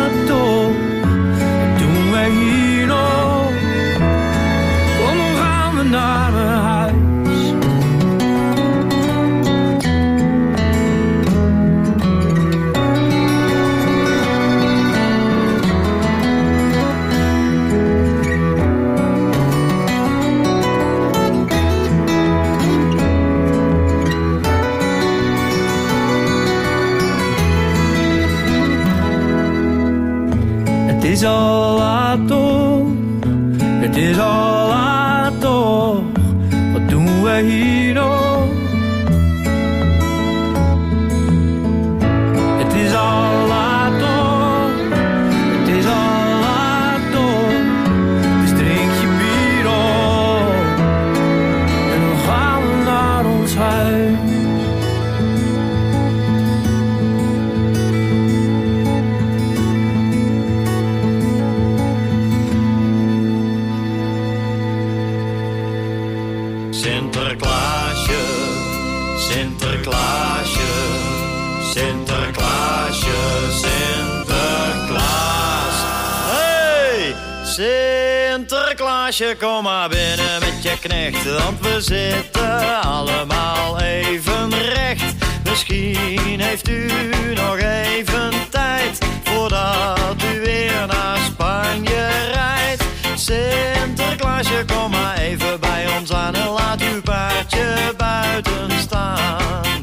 Sinterklaasje, 79.12 79.46
kom 79.46 79.62
maar 79.62 79.88
binnen 79.88 80.40
met 80.40 80.62
je 80.62 80.78
knecht, 80.80 81.24
want 81.24 81.60
we 81.60 81.80
zitten 81.80 82.82
allemaal 82.82 83.80
even 83.80 84.50
recht. 84.50 85.14
Misschien 85.44 86.40
heeft 86.40 86.68
u 86.68 86.90
nog 87.34 87.56
even 87.58 88.32
tijd 88.50 88.98
voordat 89.22 90.22
u 90.34 90.40
weer 90.40 90.86
naar 90.86 91.18
Spanje 91.18 92.08
rijdt. 92.32 92.84
Sinterklaasje, 93.14 94.64
kom 94.66 94.90
maar 94.90 95.18
even 95.18 95.60
bij 95.60 95.98
ons 95.98 96.12
aan 96.12 96.34
en 96.34 96.48
laat 96.48 96.80
uw 96.80 97.02
paardje 97.02 97.94
buiten 97.96 98.70
staan. 98.80 99.81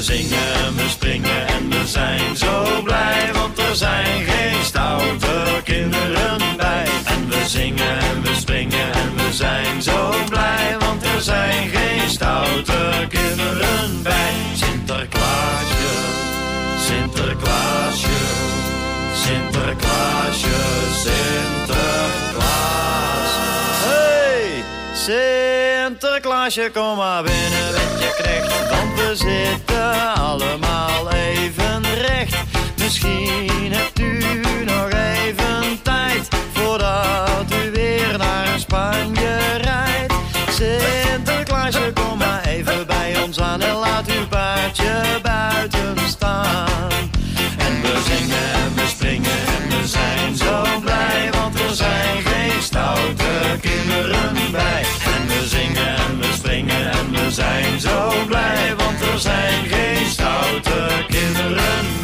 We 0.00 0.06
zingen, 0.06 0.76
we 0.76 0.88
springen 0.88 1.46
en 1.46 1.70
we 1.70 1.86
zijn 1.86 2.36
zo 2.36 2.82
blij, 2.82 3.30
want 3.32 3.58
er 3.58 3.76
zijn 3.76 4.24
geen 4.24 4.64
stoute 4.64 5.60
kinderen 5.64 6.38
bij. 6.56 6.86
En 7.04 7.28
we 7.28 7.42
zingen 7.46 7.98
en 7.98 8.22
we 8.22 8.34
springen 8.34 8.92
en 8.92 9.14
we 9.16 9.32
zijn 9.32 9.82
zo 9.82 10.10
blij, 10.28 10.76
want 10.78 11.02
er 11.02 11.20
zijn 11.20 11.68
geen 11.68 12.10
stoute 12.10 13.06
kinderen 13.08 14.02
bij. 14.02 14.32
Sinterklaasje, 14.54 15.88
Sinterklaasje, 16.86 18.18
Sinterklaasje, 19.14 20.56
Sinterklaas. 20.94 22.40
Hey, 23.84 24.64
Sinterklaasje, 24.94 25.59
Klaasje, 26.30 26.70
kom 26.72 26.96
maar 26.96 27.22
binnen 27.22 27.72
met 27.72 28.00
je 28.00 28.14
knecht. 28.22 28.68
Want 28.68 28.94
we 28.94 29.16
zitten 29.16 30.14
allemaal 30.14 31.10
even 31.10 31.82
recht. 31.94 32.36
Misschien 32.76 33.72
hebt 33.72 33.98
u 33.98 34.24
nog 34.64 34.88
even 34.90 35.82
tijd 35.82 36.28
voordat 36.52 37.52
u 37.64 37.70
weer 37.70 38.18
naar 38.18 38.58
Spanje 38.58 39.38
rijdt. 39.60 40.14
Sinterklaasje, 40.50 41.92
kom 41.94 42.18
maar 42.18 42.44
even 42.44 42.86
bij 42.86 43.22
ons 43.24 43.40
aan 43.40 43.60
en 43.60 43.74
laat 43.74 44.06
uw 44.06 44.26
paardje 44.28 45.02
buiten 45.22 45.96
staan. 46.06 46.90
En 47.58 47.80
we 47.82 48.02
zingen 48.08 48.52
en 48.52 48.74
we 48.74 48.86
springen 48.86 49.40
en 49.46 49.68
we 49.68 49.86
zijn 49.86 50.36
zo 50.36 50.62
blij, 50.80 51.30
want 51.32 51.54
we 51.54 51.74
zijn 51.74 52.22
geen 52.22 52.62
stoute 52.62 53.58
kinderen 53.60 54.39
zijn 57.30 57.80
zo 57.80 58.24
blij, 58.26 58.74
want 58.76 59.00
er 59.00 59.18
zijn 59.18 59.64
geen 59.68 60.06
stoute 60.06 61.04
kinderen. 61.08 61.99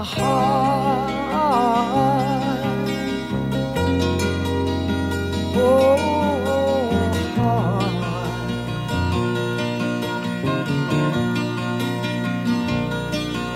my 0.00 0.06
heart. 0.06 1.10
Oh, 5.56 5.98
heart. 7.36 7.92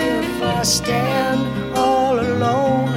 If 0.00 0.42
I 0.42 0.62
stand 0.64 1.42
all 1.78 2.20
alone, 2.20 2.92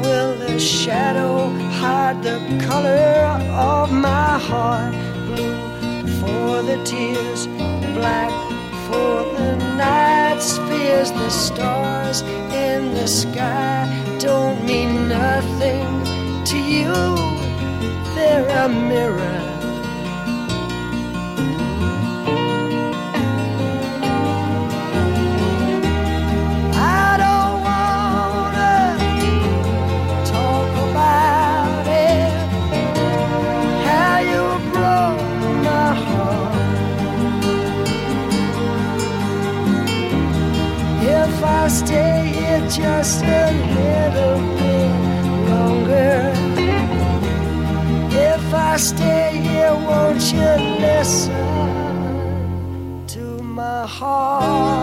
will 0.00 0.36
the 0.38 0.60
shadow 0.60 1.48
hide 1.80 2.22
the 2.22 2.38
color 2.68 3.16
of 3.50 3.90
my 3.90 4.38
heart? 4.38 4.94
Blue 5.26 5.58
for 6.20 6.62
the 6.62 6.78
tears, 6.84 7.48
black 7.98 8.32
for 8.86 9.24
the 9.36 9.56
night 9.76 10.13
that 10.34 10.42
spears 10.42 11.12
the 11.12 11.30
stars 11.30 12.22
in 12.22 12.92
the 12.92 13.06
sky 13.06 13.86
don't 14.18 14.64
mean 14.64 15.08
nothing 15.08 15.86
to 16.44 16.58
you. 16.58 16.92
They're 18.16 18.48
a 18.64 18.68
mirror. 18.68 19.43
just 43.04 43.22
a 43.22 43.52
little 43.76 44.38
bit 44.56 44.90
longer. 45.50 46.32
If 48.32 48.54
I 48.54 48.76
stay 48.78 49.36
here, 49.46 49.74
won't 49.74 50.22
you 50.32 50.52
listen 50.80 51.34
to 53.08 53.42
my 53.42 53.86
heart? 53.86 54.73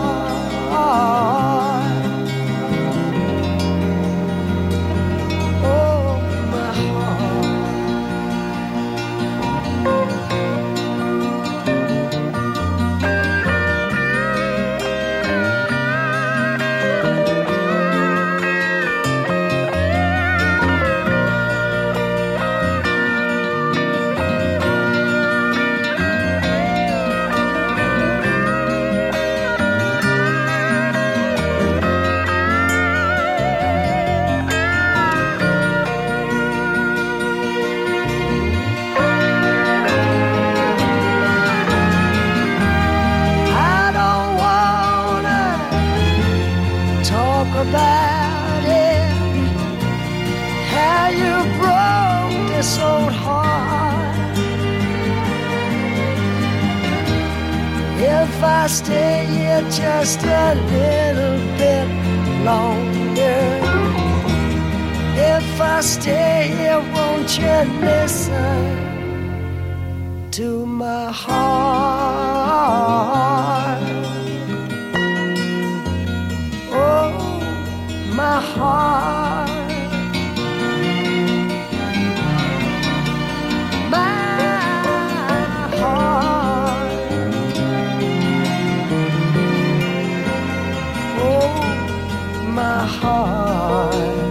stay 58.84 59.25
here 59.25 59.61
just 59.69 60.23
a 60.23 60.55
little 60.73 61.39
bit 61.61 61.88
longer. 62.49 63.43
If 65.34 65.61
I 65.61 65.82
stay 65.82 66.47
here, 66.57 66.82
won't 66.93 67.32
you 67.38 67.57
listen 67.88 68.61
to 70.32 70.65
my 70.65 71.11
heart? 71.11 71.70
my 92.52 92.86
heart. 92.86 94.31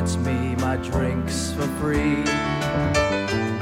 gets 0.00 0.18
me 0.18 0.54
my 0.56 0.76
drinks 0.76 1.52
for 1.52 1.66
free. 1.80 2.22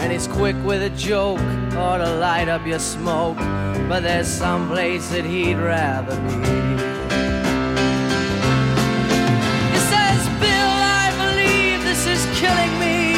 And 0.00 0.10
he's 0.10 0.26
quick 0.26 0.56
with 0.64 0.82
a 0.82 0.90
joke 0.90 1.38
or 1.84 1.98
to 1.98 2.10
light 2.18 2.48
up 2.48 2.66
your 2.66 2.80
smoke, 2.80 3.36
but 3.88 4.00
there's 4.02 4.26
some 4.26 4.66
place 4.68 5.08
that 5.10 5.24
he'd 5.24 5.58
rather 5.58 6.16
be. 6.26 6.34
He 9.74 9.80
says, 9.92 10.20
Bill, 10.42 10.76
I 11.02 11.06
believe 11.22 11.78
this 11.84 12.02
is 12.14 12.22
killing 12.40 12.74
me. 12.82 13.14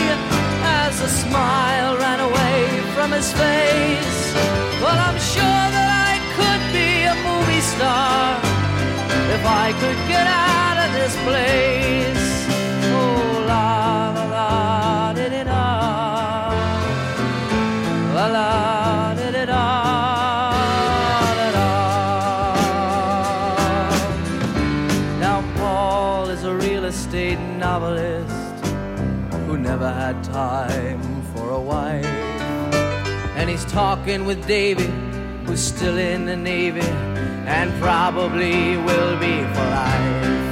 As 0.84 1.00
a 1.00 1.08
smile 1.08 1.96
ran 1.96 2.20
away 2.20 2.60
from 2.94 3.12
his 3.12 3.32
face, 3.32 4.20
well, 4.82 4.98
I'm 5.08 5.20
sure 5.34 5.64
that 5.76 5.90
I 6.10 6.14
could 6.36 6.62
be 6.78 6.90
a 7.14 7.16
movie 7.28 7.64
star 7.64 8.36
if 9.36 9.42
I 9.64 9.72
could 9.80 10.00
get 10.06 10.26
out 10.28 10.76
of 10.84 10.90
this 10.92 11.16
place 11.24 12.55
novelist 27.78 28.64
who 29.46 29.58
never 29.58 29.92
had 29.92 30.22
time 30.24 31.22
for 31.34 31.50
a 31.50 31.60
wife. 31.60 32.06
And 33.36 33.50
he's 33.50 33.64
talking 33.66 34.24
with 34.24 34.46
David, 34.46 34.90
who's 35.46 35.60
still 35.60 35.98
in 35.98 36.24
the 36.24 36.36
Navy 36.36 36.88
and 37.46 37.70
probably 37.80 38.76
will 38.78 39.18
be 39.18 39.42
for 39.54 39.66
life. 39.82 40.45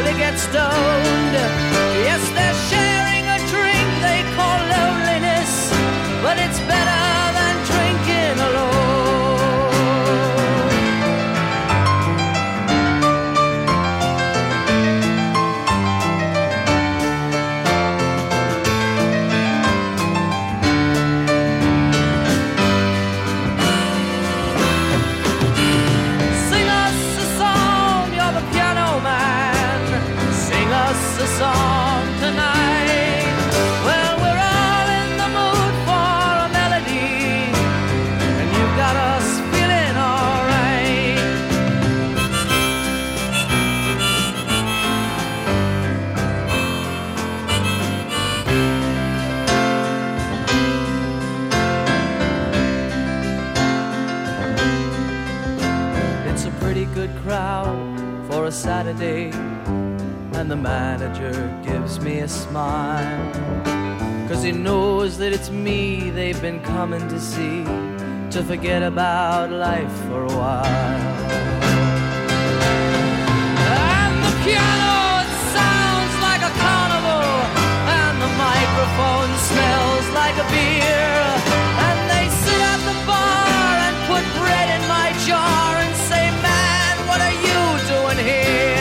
slowly 0.00 0.18
get 0.18 0.38
stoned. 0.38 1.59
The 60.50 60.56
manager 60.56 61.32
gives 61.64 62.00
me 62.00 62.18
a 62.18 62.28
smile. 62.28 63.32
Cause 64.28 64.42
he 64.42 64.50
knows 64.50 65.16
that 65.18 65.32
it's 65.32 65.48
me 65.48 66.10
they've 66.10 66.42
been 66.42 66.60
coming 66.64 67.06
to 67.06 67.20
see 67.20 67.62
to 68.32 68.42
forget 68.42 68.82
about 68.82 69.52
life 69.52 69.92
for 70.08 70.24
a 70.24 70.34
while. 70.40 71.20
And 73.94 74.14
the 74.26 74.34
piano 74.42 75.22
it 75.22 75.30
sounds 75.54 76.14
like 76.26 76.42
a 76.42 76.52
carnival, 76.58 77.30
and 78.02 78.14
the 78.18 78.32
microphone 78.34 79.30
smells 79.50 80.06
like 80.18 80.34
a 80.34 80.46
beer. 80.50 81.14
And 81.86 81.98
they 82.10 82.26
sit 82.42 82.60
at 82.74 82.82
the 82.90 82.96
bar 83.06 83.70
and 83.86 83.96
put 84.10 84.24
bread 84.42 84.68
in 84.76 84.82
my 84.90 85.14
jar 85.30 85.78
and 85.78 85.94
say, 86.10 86.26
Man, 86.42 86.94
what 87.06 87.20
are 87.22 87.38
you 87.46 87.60
doing 87.86 88.18
here? 88.26 88.79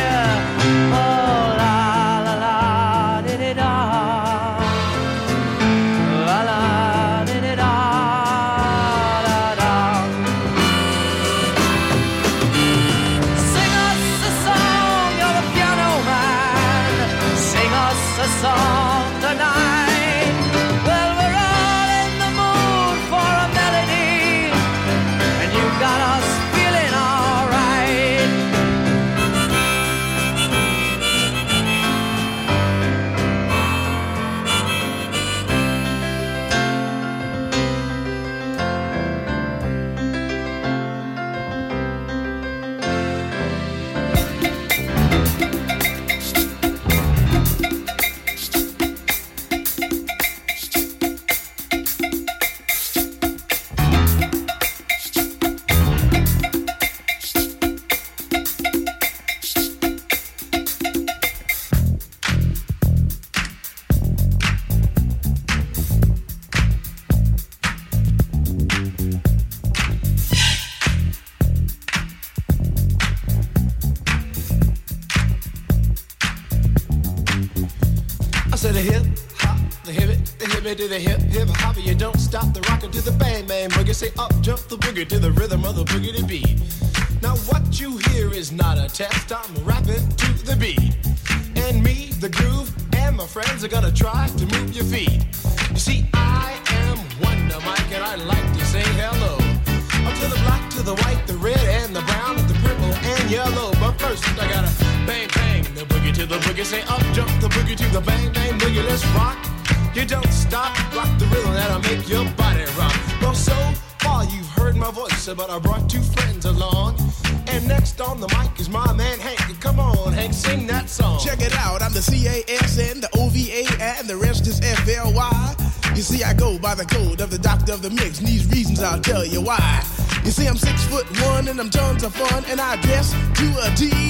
Of 127.79 127.95
the 127.95 128.03
mix, 128.03 128.19
and 128.19 128.27
these 128.27 128.45
reasons 128.47 128.81
I'll 128.81 128.99
tell 128.99 129.25
you 129.25 129.41
why. 129.41 129.83
You 130.25 130.31
see, 130.31 130.47
I'm 130.47 130.57
six 130.57 130.83
foot 130.85 131.05
one, 131.21 131.47
and 131.47 131.59
I'm 131.59 131.69
tons 131.69 132.03
of 132.03 132.13
fun, 132.13 132.43
and 132.47 132.59
I 132.59 132.75
dress 132.81 133.11
to 133.11 133.45
a 133.63 133.75
T. 133.75 134.08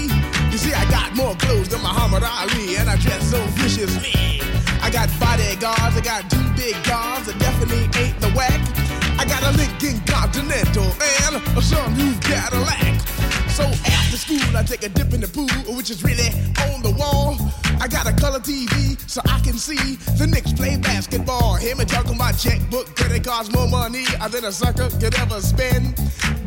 cards 23.30 23.52
more 23.54 23.68
money 23.68 24.06
than 24.32 24.44
a 24.46 24.52
sucker 24.52 24.90
could 25.00 25.14
ever 25.20 25.40
spend. 25.40 25.94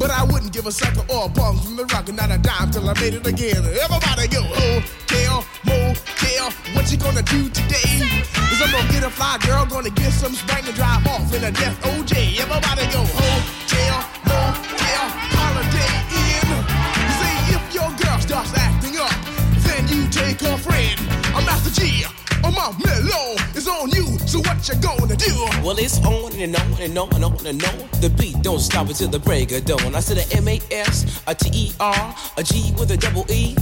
But 0.01 0.11
I 0.11 0.25
wouldn't 0.25 0.53
give 0.53 0.67
a 0.67 0.73
sucker 0.73 1.05
or 1.15 1.27
a 1.27 1.29
bum 1.29 1.57
from 1.59 1.77
the 1.77 1.85
rock, 1.95 2.13
not 2.13 2.33
a 2.33 2.39
dime 2.39 2.73
till 2.73 2.91
I 2.91 2.95
made 2.99 3.15
it 3.15 3.25
again. 3.25 3.63
Everybody 3.85 4.27
go, 4.27 4.43
oh, 4.43 4.83
hotel, 5.07 5.47
motel, 5.63 6.47
what 6.75 6.91
you 6.91 6.99
gonna 6.99 7.23
do 7.23 7.49
today? 7.51 8.03
Is 8.51 8.59
I'm 8.61 8.73
gonna 8.75 8.91
get 8.91 9.05
a 9.05 9.11
fly 9.11 9.39
girl, 9.47 9.65
gonna 9.65 9.91
get 9.91 10.11
some 10.11 10.35
spring 10.35 10.65
and 10.67 10.75
drive 10.75 11.07
off 11.07 11.33
in 11.33 11.45
a 11.45 11.53
death 11.53 11.79
OJ. 11.87 12.43
Everybody 12.43 12.85
go, 12.91 13.03
oh, 13.07 13.39
hotel, 13.63 13.97
motel, 14.27 15.07
Holiday 15.39 15.93
Inn. 16.19 16.51
See, 17.19 17.39
if 17.55 17.63
your 17.79 17.91
girl 18.03 18.19
starts 18.19 18.53
acting 18.59 18.99
up, 18.99 19.15
then 19.67 19.87
you 19.87 20.11
take 20.11 20.41
her 20.41 20.59
friend. 20.59 20.99
I'm 21.31 21.45
Master 21.47 21.71
G. 21.79 22.05
I'm 22.43 22.59
out 22.59 22.75
mellow. 22.85 23.22
So 24.33 24.39
what 24.39 24.67
you 24.67 24.75
gonna 24.77 25.15
do? 25.15 25.35
Well, 25.63 25.79
it's 25.79 25.99
on 26.07 26.33
and 26.41 26.57
on 26.57 26.81
and 26.81 26.97
on 26.97 27.15
and 27.15 27.23
on 27.23 27.47
and 27.47 27.63
on. 27.63 28.01
The 28.01 28.09
beat 28.09 28.41
don't 28.41 28.61
stop 28.61 28.89
until 28.89 29.09
the 29.09 29.19
break 29.19 29.53
of 29.53 29.67
dawn. 29.67 29.95
I 29.95 30.01
said 30.01 30.17
a 30.17 30.37
M 30.39 30.49
A 30.49 30.59
S, 30.71 31.23
a 31.27 31.35
T 31.35 31.51
E 31.53 31.73
R, 31.79 32.17
a 32.39 32.43
G 32.43 32.73
with 32.79 32.93
a 32.93 32.97
double 32.97 33.31
E. 33.31 33.55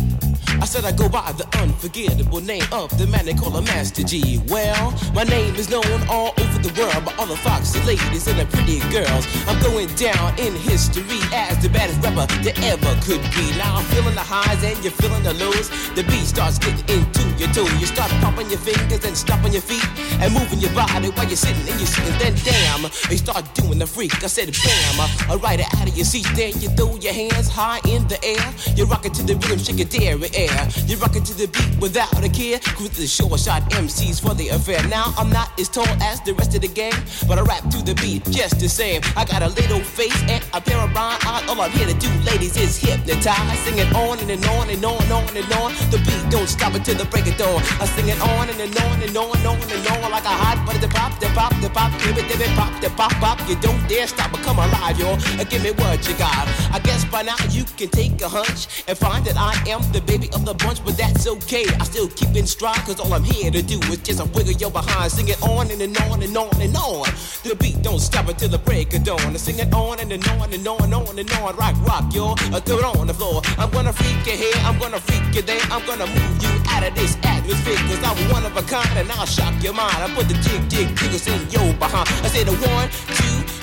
I 0.59 0.65
said 0.65 0.85
I 0.85 0.93
go 0.93 1.09
by 1.09 1.33
the 1.33 1.47
unforgettable 1.59 2.41
name 2.41 2.65
of 2.73 2.91
the 2.99 3.07
man 3.07 3.27
they 3.27 3.35
call 3.35 3.57
a 3.57 3.63
Master 3.63 4.03
G. 4.03 4.41
Well, 4.49 4.93
my 5.15 5.25
name 5.25 5.55
is 5.55 5.71
known 5.71 5.85
all 6.09 6.35
over 6.39 6.59
the 6.59 6.73
world 6.77 7.05
by 7.05 7.15
all 7.19 7.27
the 7.27 7.37
foxy 7.37 7.79
ladies 7.85 8.27
and 8.27 8.39
the 8.39 8.47
pretty 8.47 8.81
girls. 8.91 9.27
I'm 9.47 9.61
going 9.63 9.89
down 9.95 10.39
in 10.39 10.55
history 10.55 11.21
as 11.33 11.63
the 11.63 11.69
baddest 11.69 12.01
rapper 12.03 12.27
that 12.45 12.57
ever 12.65 12.93
could 13.05 13.23
be. 13.37 13.47
Now 13.57 13.77
I'm 13.79 13.85
feeling 13.93 14.15
the 14.15 14.25
highs 14.25 14.63
and 14.65 14.77
you're 14.83 14.93
feeling 14.93 15.23
the 15.23 15.35
lows. 15.35 15.71
The 15.95 16.03
beat 16.05 16.27
starts 16.27 16.59
getting 16.59 16.85
into 16.89 17.25
your 17.39 17.49
toe. 17.53 17.69
You 17.79 17.87
start 17.87 18.11
popping 18.21 18.51
your 18.51 18.61
fingers 18.61 19.05
and 19.05 19.17
stomping 19.17 19.53
your 19.53 19.63
feet 19.63 19.87
and 20.21 20.33
moving 20.35 20.61
your 20.61 20.73
body 20.73 21.09
while 21.11 21.27
you're 21.27 21.37
sitting 21.37 21.65
and 21.69 21.79
you're 21.79 21.89
sitting. 21.89 22.17
Then 22.19 22.35
damn, 22.45 22.83
you 23.11 23.17
start 23.17 23.45
doing 23.55 23.79
the 23.79 23.87
freak. 23.87 24.13
I 24.23 24.27
said 24.27 24.53
bam, 24.53 25.41
ride 25.41 25.61
it 25.61 25.69
out 25.79 25.89
of 25.89 25.97
your 25.97 26.05
seat. 26.05 26.27
Then 26.35 26.53
you 26.61 26.69
throw 26.77 26.97
your 26.97 27.15
hands 27.15 27.49
high 27.49 27.81
in 27.89 28.07
the 28.09 28.19
air. 28.25 28.45
You're 28.77 28.87
rocking 28.89 29.13
to 29.13 29.23
the 29.23 29.37
rhythm, 29.37 29.59
shake 29.59 29.79
your 29.79 29.89
dairy 29.89 30.29
air. 30.41 30.69
You're 30.87 30.99
it 31.05 31.25
to 31.27 31.35
the 31.35 31.49
beat 31.49 31.73
without 31.81 32.13
a 32.25 32.29
care. 32.29 32.59
Cruise 32.77 32.97
the 32.97 33.07
short 33.07 33.41
shot 33.41 33.63
MCs 33.71 34.21
for 34.21 34.35
the 34.35 34.49
affair. 34.49 34.81
Now 34.89 35.13
I'm 35.19 35.31
not 35.31 35.59
as 35.61 35.69
tall 35.69 35.89
as 36.01 36.21
the 36.23 36.33
rest 36.35 36.55
of 36.55 36.63
the 36.63 36.69
gang, 36.69 36.97
but 37.29 37.39
I 37.39 37.43
rap 37.43 37.63
to 37.71 37.79
the 37.85 37.95
beat 38.01 38.25
just 38.31 38.61
the 38.61 38.69
same. 38.69 39.03
I 39.17 39.25
got 39.25 39.43
a 39.43 39.49
little 39.49 39.81
face 39.81 40.17
and 40.29 40.43
a 40.55 40.61
pair 40.61 40.79
of 40.79 40.95
rhyme 40.95 41.19
eyes. 41.27 41.45
All 41.49 41.61
I'm 41.61 41.71
here 41.71 41.87
to 41.87 41.95
do, 41.95 42.09
ladies, 42.25 42.57
is 42.57 42.79
hypnotize. 42.79 43.59
Sing 43.61 43.79
it 43.79 43.93
on 43.95 44.19
and, 44.19 44.31
and 44.31 44.45
on 44.47 44.71
and 44.71 44.85
on 44.85 45.03
and 45.03 45.13
on 45.13 45.37
and 45.37 45.53
on. 45.61 45.71
The 45.93 45.99
beat 46.07 46.25
don't 46.31 46.49
stop 46.49 46.75
until 46.75 46.97
the 46.97 47.05
break 47.07 47.27
of 47.27 47.37
dawn. 47.37 47.61
I 47.83 47.85
sing 47.85 48.09
it 48.09 48.21
on 48.21 48.49
and, 48.49 48.61
and 48.61 48.77
on 48.79 49.03
and 49.03 49.17
on 49.17 49.37
and 49.37 49.47
on 49.47 49.61
and 49.61 49.87
on 49.93 50.11
like 50.11 50.25
a 50.25 50.37
hot 50.43 50.65
butter. 50.65 50.81
The 50.81 50.89
pop, 50.89 51.13
the 51.21 51.29
pop, 51.37 51.53
the 51.61 51.69
pop, 51.69 51.93
give 52.01 52.17
it, 52.17 52.27
give 52.29 52.41
it, 52.41 52.53
pop, 52.57 52.73
the 52.81 52.89
pop, 52.91 53.13
pop. 53.21 53.39
You 53.49 53.57
don't 53.61 53.83
dare 53.89 54.07
stop 54.07 54.33
or 54.33 54.41
come 54.43 54.59
alive, 54.59 54.99
y'all. 54.99 55.19
Uh, 55.39 55.45
Give 55.45 55.63
me 55.65 55.73
what 55.73 56.07
you 56.09 56.15
got. 56.15 56.47
I 56.73 56.79
guess 56.79 57.05
by 57.05 57.23
now 57.23 57.37
you 57.51 57.65
can 57.77 57.89
take 57.89 58.23
a 58.23 58.29
hunch 58.29 58.85
and 58.87 58.97
find 58.97 59.25
that 59.27 59.37
I 59.37 59.53
am 59.69 59.83
the 59.93 60.01
baby 60.01 60.30
of 60.35 60.45
the 60.45 60.55
bunch, 60.55 60.85
but 60.85 60.97
that's 60.97 61.27
okay. 61.27 61.65
I 61.81 61.85
still 61.85 62.09
keep 62.09 62.37
in 62.37 62.47
stride, 62.47 62.81
cause 62.87 63.01
all 63.01 63.13
I'm 63.13 63.25
here 63.25 63.51
to 63.51 63.63
do 63.63 63.79
is 63.93 63.99
just 63.99 64.21
a 64.21 64.25
wiggle 64.25 64.53
your 64.53 64.71
behind. 64.71 65.13
Sing 65.13 65.29
it 65.29 65.43
on 65.43 65.71
and, 65.71 65.81
and 65.81 65.97
on 65.99 66.23
and 66.23 66.37
on 66.37 66.61
and 66.61 66.77
on. 66.77 67.07
The 67.43 67.57
beat 67.59 67.83
don't 67.83 68.01
stop 68.01 68.29
until 68.29 68.49
the 68.49 68.59
break 68.59 68.95
of 68.95 69.05
dawn. 69.05 69.21
I 69.21 69.37
sing 69.37 69.59
it 69.59 69.73
on 69.73 70.01
and, 70.01 70.13
and 70.13 70.27
on 70.29 70.53
and 70.53 70.67
on 70.67 70.83
and 70.83 70.95
on 70.95 71.19
and 71.19 71.31
on. 71.33 71.57
Rock, 71.57 71.77
rock, 71.87 72.15
y'all. 72.15 72.37
Throw 72.37 72.79
it 72.79 72.85
on 72.85 73.07
the 73.07 73.15
floor. 73.15 73.43
I'm 73.59 73.71
gonna 73.71 73.93
freak 73.93 74.27
you 74.27 74.37
here, 74.37 74.59
I'm 74.65 74.79
gonna 74.79 75.01
freak 75.01 75.35
you 75.35 75.43
there. 75.43 75.61
I'm 75.71 75.85
gonna 75.87 76.07
move 76.07 76.43
you 76.43 76.53
out 76.69 76.87
of 76.87 76.95
this 76.95 77.17
atmosphere, 77.23 77.77
cause 77.89 78.03
I'm 78.05 78.19
one 78.31 78.45
of 78.45 78.57
a 78.57 78.63
kind 78.63 78.99
and 78.99 79.11
I'll 79.13 79.27
shock 79.27 79.55
your 79.63 79.75
mind. 79.75 79.97
I 79.97 80.13
put 80.15 80.29
the 80.29 80.35
jig, 80.35 80.69
jig, 80.71 80.97
jiggles 80.97 81.27
in 81.27 81.41
your 81.51 81.75
behind. 81.75 82.09
I 82.25 82.29
said 82.29 82.49
a 82.49 82.53
one, 82.53 82.89
two, 83.17 83.60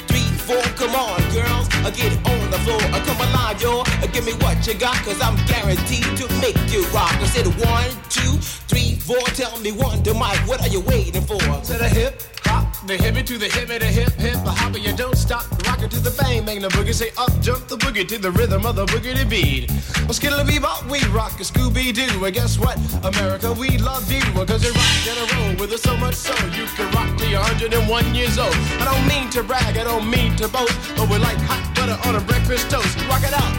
come 0.47 0.95
on, 0.95 1.19
girls, 1.33 1.67
I 1.83 1.91
get 1.91 2.13
it 2.13 2.19
on 2.25 2.51
the 2.51 2.59
floor. 2.59 2.79
I 2.93 3.03
come 3.03 3.19
alive, 3.19 3.61
yo, 3.61 3.81
uh, 3.81 4.07
give 4.07 4.25
me 4.25 4.33
what 4.33 4.65
you 4.65 4.73
got, 4.73 4.95
cause 5.03 5.19
I'm 5.21 5.35
guaranteed 5.45 6.05
to 6.17 6.27
make 6.39 6.57
you 6.71 6.85
rock. 6.95 7.13
I 7.15 7.25
said 7.25 7.47
one, 7.47 7.91
two, 8.09 8.37
three, 8.67 8.95
four, 8.95 9.19
tell 9.35 9.59
me 9.59 9.71
one, 9.71 10.03
to 10.03 10.13
Mike, 10.13 10.39
what 10.47 10.61
are 10.61 10.69
you 10.69 10.79
waiting 10.81 11.21
for? 11.21 11.37
To 11.37 11.73
the 11.73 11.89
hip, 11.89 12.21
hop, 12.45 12.76
the 12.85 12.95
hippie 12.97 13.25
to 13.25 13.37
the 13.37 13.47
hip, 13.47 13.67
the 13.67 13.85
hip, 13.85 14.13
hip, 14.13 14.33
the 14.43 14.51
hopper, 14.51 14.77
you 14.77 14.95
don't 14.95 15.17
stop. 15.17 15.49
Rock 15.65 15.81
it 15.81 15.91
to 15.91 15.99
the 15.99 16.11
bang, 16.21 16.45
bang 16.45 16.61
the 16.61 16.67
boogie, 16.69 16.93
say 16.93 17.11
up, 17.17 17.31
jump 17.41 17.67
the 17.67 17.77
boogie 17.77 18.07
to 18.07 18.17
the 18.17 18.31
rhythm 18.31 18.65
of 18.65 18.75
the 18.75 18.85
boogie 18.85 19.17
beat. 19.29 19.71
Well, 20.05 20.13
skittle 20.13 20.39
bebop, 20.39 20.89
we 20.89 21.03
rock 21.09 21.39
a 21.39 21.43
Scooby 21.43 21.93
Doo, 21.93 22.23
and 22.23 22.33
guess 22.33 22.59
what? 22.59 22.77
America, 23.03 23.51
we 23.53 23.77
love 23.77 24.11
you, 24.11 24.21
cause 24.45 24.63
you 24.63 24.71
rock 24.71 25.07
in 25.09 25.17
a 25.17 25.25
row 25.33 25.59
with 25.59 25.71
us 25.71 25.81
so 25.81 25.97
much 25.97 26.15
so 26.15 26.33
you 26.53 26.65
can 26.75 26.91
rock 26.93 27.09
till 27.17 27.29
you're 27.29 27.41
101 27.41 28.15
years 28.15 28.37
old. 28.37 28.53
I 28.77 28.85
don't 28.85 29.07
mean 29.07 29.29
to 29.31 29.43
brag, 29.43 29.77
I 29.77 29.83
don't 29.83 30.09
mean 30.09 30.35
to 30.37 30.47
boast, 30.47 30.75
but 30.95 31.09
we're 31.09 31.19
like 31.19 31.37
hot 31.49 31.63
butter 31.73 31.97
on 32.07 32.15
a 32.15 32.21
breakfast 32.21 32.69
toast. 32.69 32.97
Rock 33.07 33.23
it 33.23 33.33
out, 33.33 33.53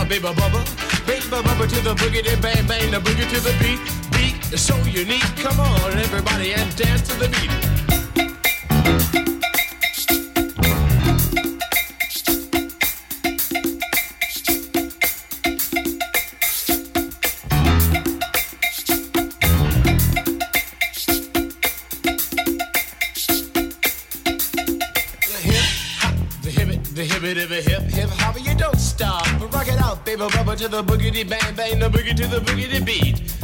a 0.00 0.04
baby 0.04 0.28
bubba, 0.28 0.60
baby 1.06 1.24
bubba 1.26 1.68
to 1.68 1.80
the 1.80 1.94
boogie, 1.94 2.22
bang, 2.42 2.66
bang 2.66 2.90
the 2.90 2.98
boogie 2.98 3.28
to 3.32 3.40
the 3.40 3.54
beat. 3.62 3.80
Beat 4.12 4.52
is 4.52 4.60
so 4.60 4.76
unique, 4.84 5.24
come 5.36 5.58
on 5.58 5.92
everybody 5.98 6.54
and 6.54 6.76
dance 6.76 7.02
to 7.08 7.14
the 7.14 7.28
beat. 7.28 7.87
To 26.18 26.26
the 26.26 26.42
boogity 26.42 26.98
bang 26.98 27.04
bang, 27.04 27.08
the 27.46 27.62
hippy, 27.62 28.00
how 28.16 28.32
are 28.32 28.38
you 28.38 28.54
don't 28.56 28.78
stop, 28.78 29.24
rock 29.52 29.68
it 29.68 29.80
out 29.80 30.04
baby 30.04 30.22
to 30.22 30.68
the 30.68 30.82
boogie 31.88 32.16
to 32.16 32.26
the 32.26 32.40
boogity 32.40 32.84
beat. 32.84 33.37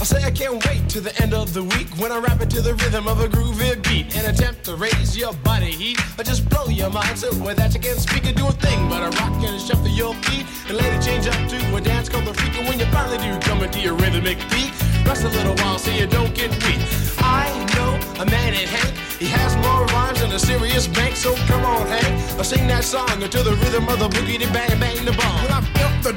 I 0.00 0.04
say 0.04 0.24
I 0.24 0.30
can't 0.30 0.64
wait 0.64 0.88
to 0.96 1.00
the 1.02 1.12
end 1.20 1.34
of 1.34 1.52
the 1.52 1.62
week 1.62 1.88
when 1.98 2.10
I 2.10 2.16
rap 2.16 2.40
it 2.40 2.48
to 2.56 2.62
the 2.62 2.72
rhythm 2.72 3.06
of 3.06 3.20
a 3.20 3.28
groovy 3.28 3.76
beat 3.84 4.16
and 4.16 4.26
attempt 4.26 4.64
to 4.64 4.74
raise 4.74 5.14
your 5.14 5.34
body 5.44 5.72
heat 5.72 6.00
or 6.18 6.24
just 6.24 6.48
blow 6.48 6.68
your 6.68 6.88
mind. 6.88 7.18
So 7.18 7.28
with 7.44 7.58
that 7.58 7.74
you 7.74 7.80
can't 7.80 8.00
speak 8.00 8.24
or 8.24 8.32
do 8.32 8.46
a 8.48 8.52
thing 8.52 8.88
but 8.88 9.02
a 9.02 9.10
rock 9.20 9.36
and 9.44 9.60
shuffle 9.60 9.88
your 9.88 10.14
feet 10.24 10.46
and 10.68 10.80
it 10.80 11.02
change 11.04 11.26
up 11.26 11.36
to 11.50 11.76
a 11.76 11.80
dance 11.82 12.08
called 12.08 12.24
the 12.24 12.32
freak. 12.32 12.56
And 12.56 12.66
when 12.66 12.80
you 12.80 12.86
finally 12.86 13.18
do 13.18 13.38
come 13.40 13.62
into 13.62 13.78
your 13.78 13.92
rhythmic 13.92 14.38
beat, 14.48 14.72
rest 15.04 15.24
a 15.24 15.28
little 15.28 15.54
while 15.56 15.78
so 15.78 15.90
you 15.90 16.06
don't 16.06 16.34
get 16.34 16.48
weak. 16.64 16.80
I 17.20 17.52
know 17.76 17.92
a 18.22 18.24
man 18.24 18.54
in 18.54 18.68
Hank, 18.72 18.96
he 19.20 19.26
has 19.26 19.54
more 19.56 19.84
rhymes 19.92 20.22
than 20.22 20.32
a 20.32 20.38
serious 20.38 20.86
bank. 20.86 21.14
So 21.14 21.36
come 21.44 21.66
on, 21.66 21.86
Hank, 21.88 22.38
I'll 22.38 22.44
sing 22.44 22.66
that 22.68 22.84
song 22.84 23.22
until 23.22 23.44
the 23.44 23.52
rhythm 23.52 23.86
of 23.90 23.98
the 23.98 24.08
boogie, 24.08 24.40
bang 24.50 24.80
bang 24.80 25.04
the 25.04 25.12
bomb. 25.12 25.44
Well, 25.44 25.60
I'm 25.60 25.66
imp 25.76 26.02
the 26.02 26.14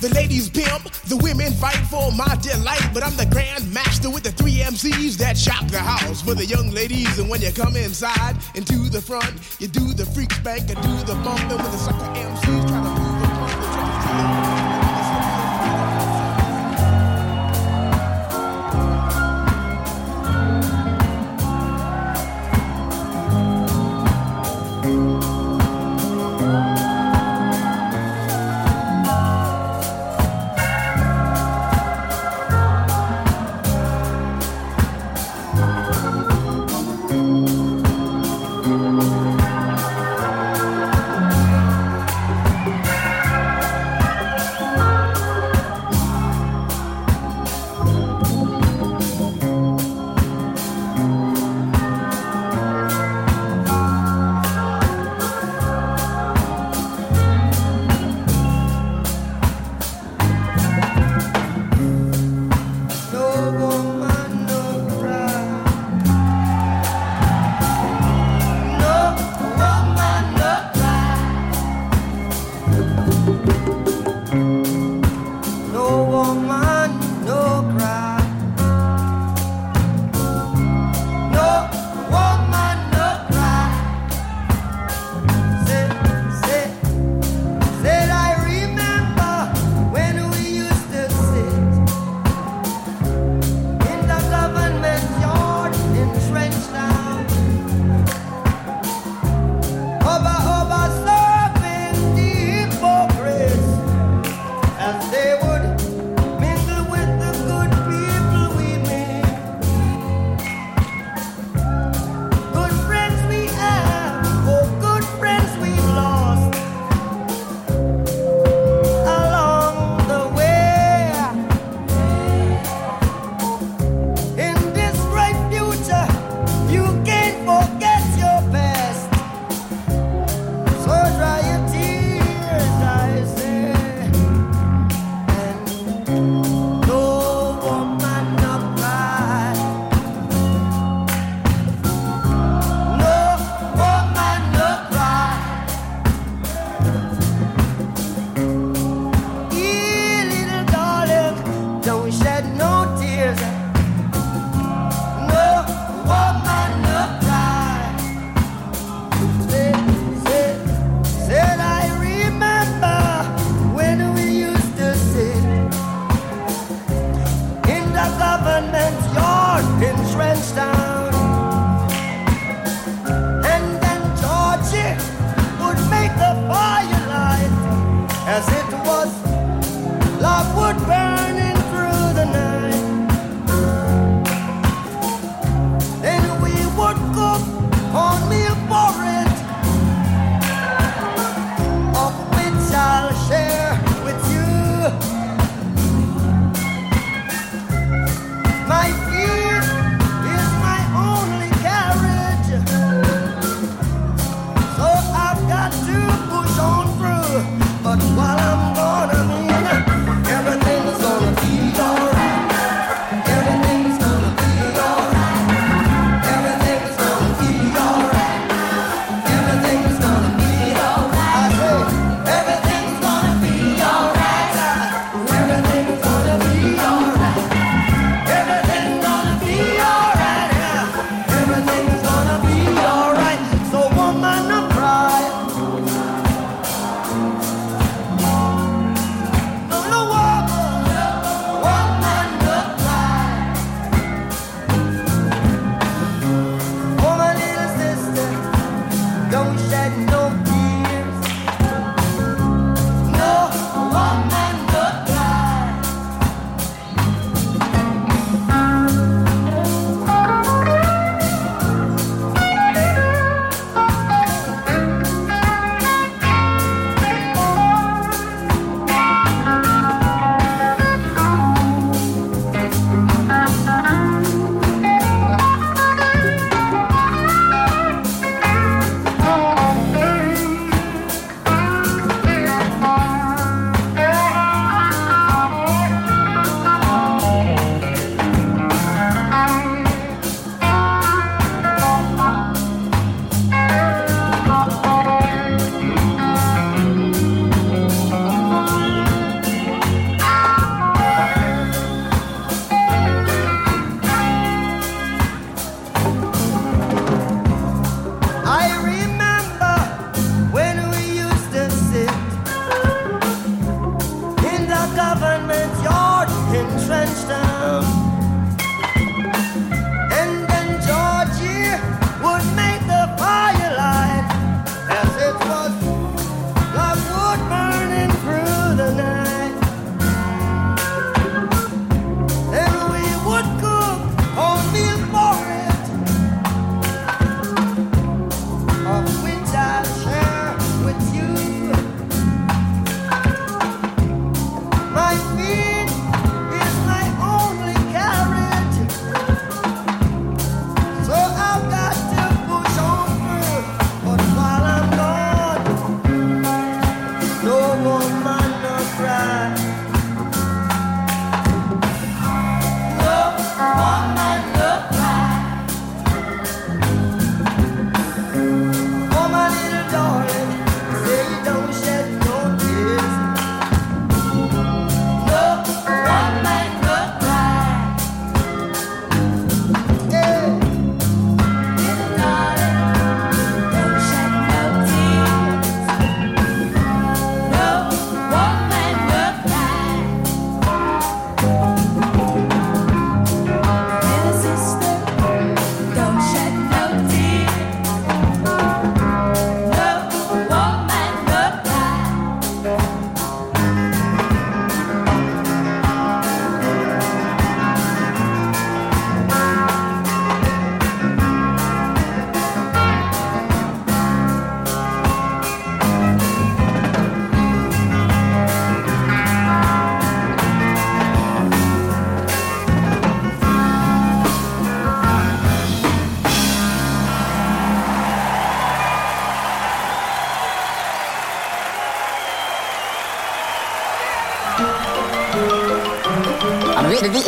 the 0.00 0.08
ladies 0.14 0.48
pimp, 0.48 0.84
the 1.08 1.16
women 1.16 1.52
fight 1.52 1.82
for 1.90 2.10
my 2.12 2.36
delight. 2.40 2.90
But 2.94 3.02
I'm 3.02 3.16
the 3.16 3.26
grand 3.26 3.72
master 3.72 4.10
with 4.10 4.22
the 4.22 4.32
three 4.32 4.56
MCs 4.56 5.16
that 5.18 5.36
shock 5.36 5.66
the 5.68 5.78
house 5.78 6.22
for 6.22 6.34
the 6.34 6.46
young 6.46 6.70
ladies. 6.70 7.18
And 7.18 7.28
when 7.28 7.40
you 7.40 7.52
come 7.52 7.76
inside 7.76 8.36
and 8.54 8.66
to 8.66 8.88
the 8.90 9.00
front, 9.00 9.34
you 9.58 9.68
do 9.68 9.92
the 9.94 10.06
freak 10.06 10.32
spank 10.32 10.70
and 10.70 10.80
do 10.82 10.94
the 11.04 11.14
bumping 11.24 11.48
with 11.48 11.72
the 11.72 11.78
sucker 11.78 12.04
MCs 12.14 12.68
trying 12.68 12.84
to 12.84 13.00
move 13.00 13.18
pump, 13.22 14.52
the 14.52 14.57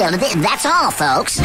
That's 0.01 0.64
all, 0.64 0.90
folks. 0.90 1.39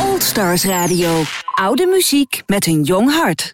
Old 0.00 0.22
Stars 0.22 0.64
Radio. 0.64 1.22
Oude 1.54 1.86
muziek 1.86 2.42
met 2.46 2.66
een 2.66 2.82
jong 2.82 3.10
hart. 3.10 3.53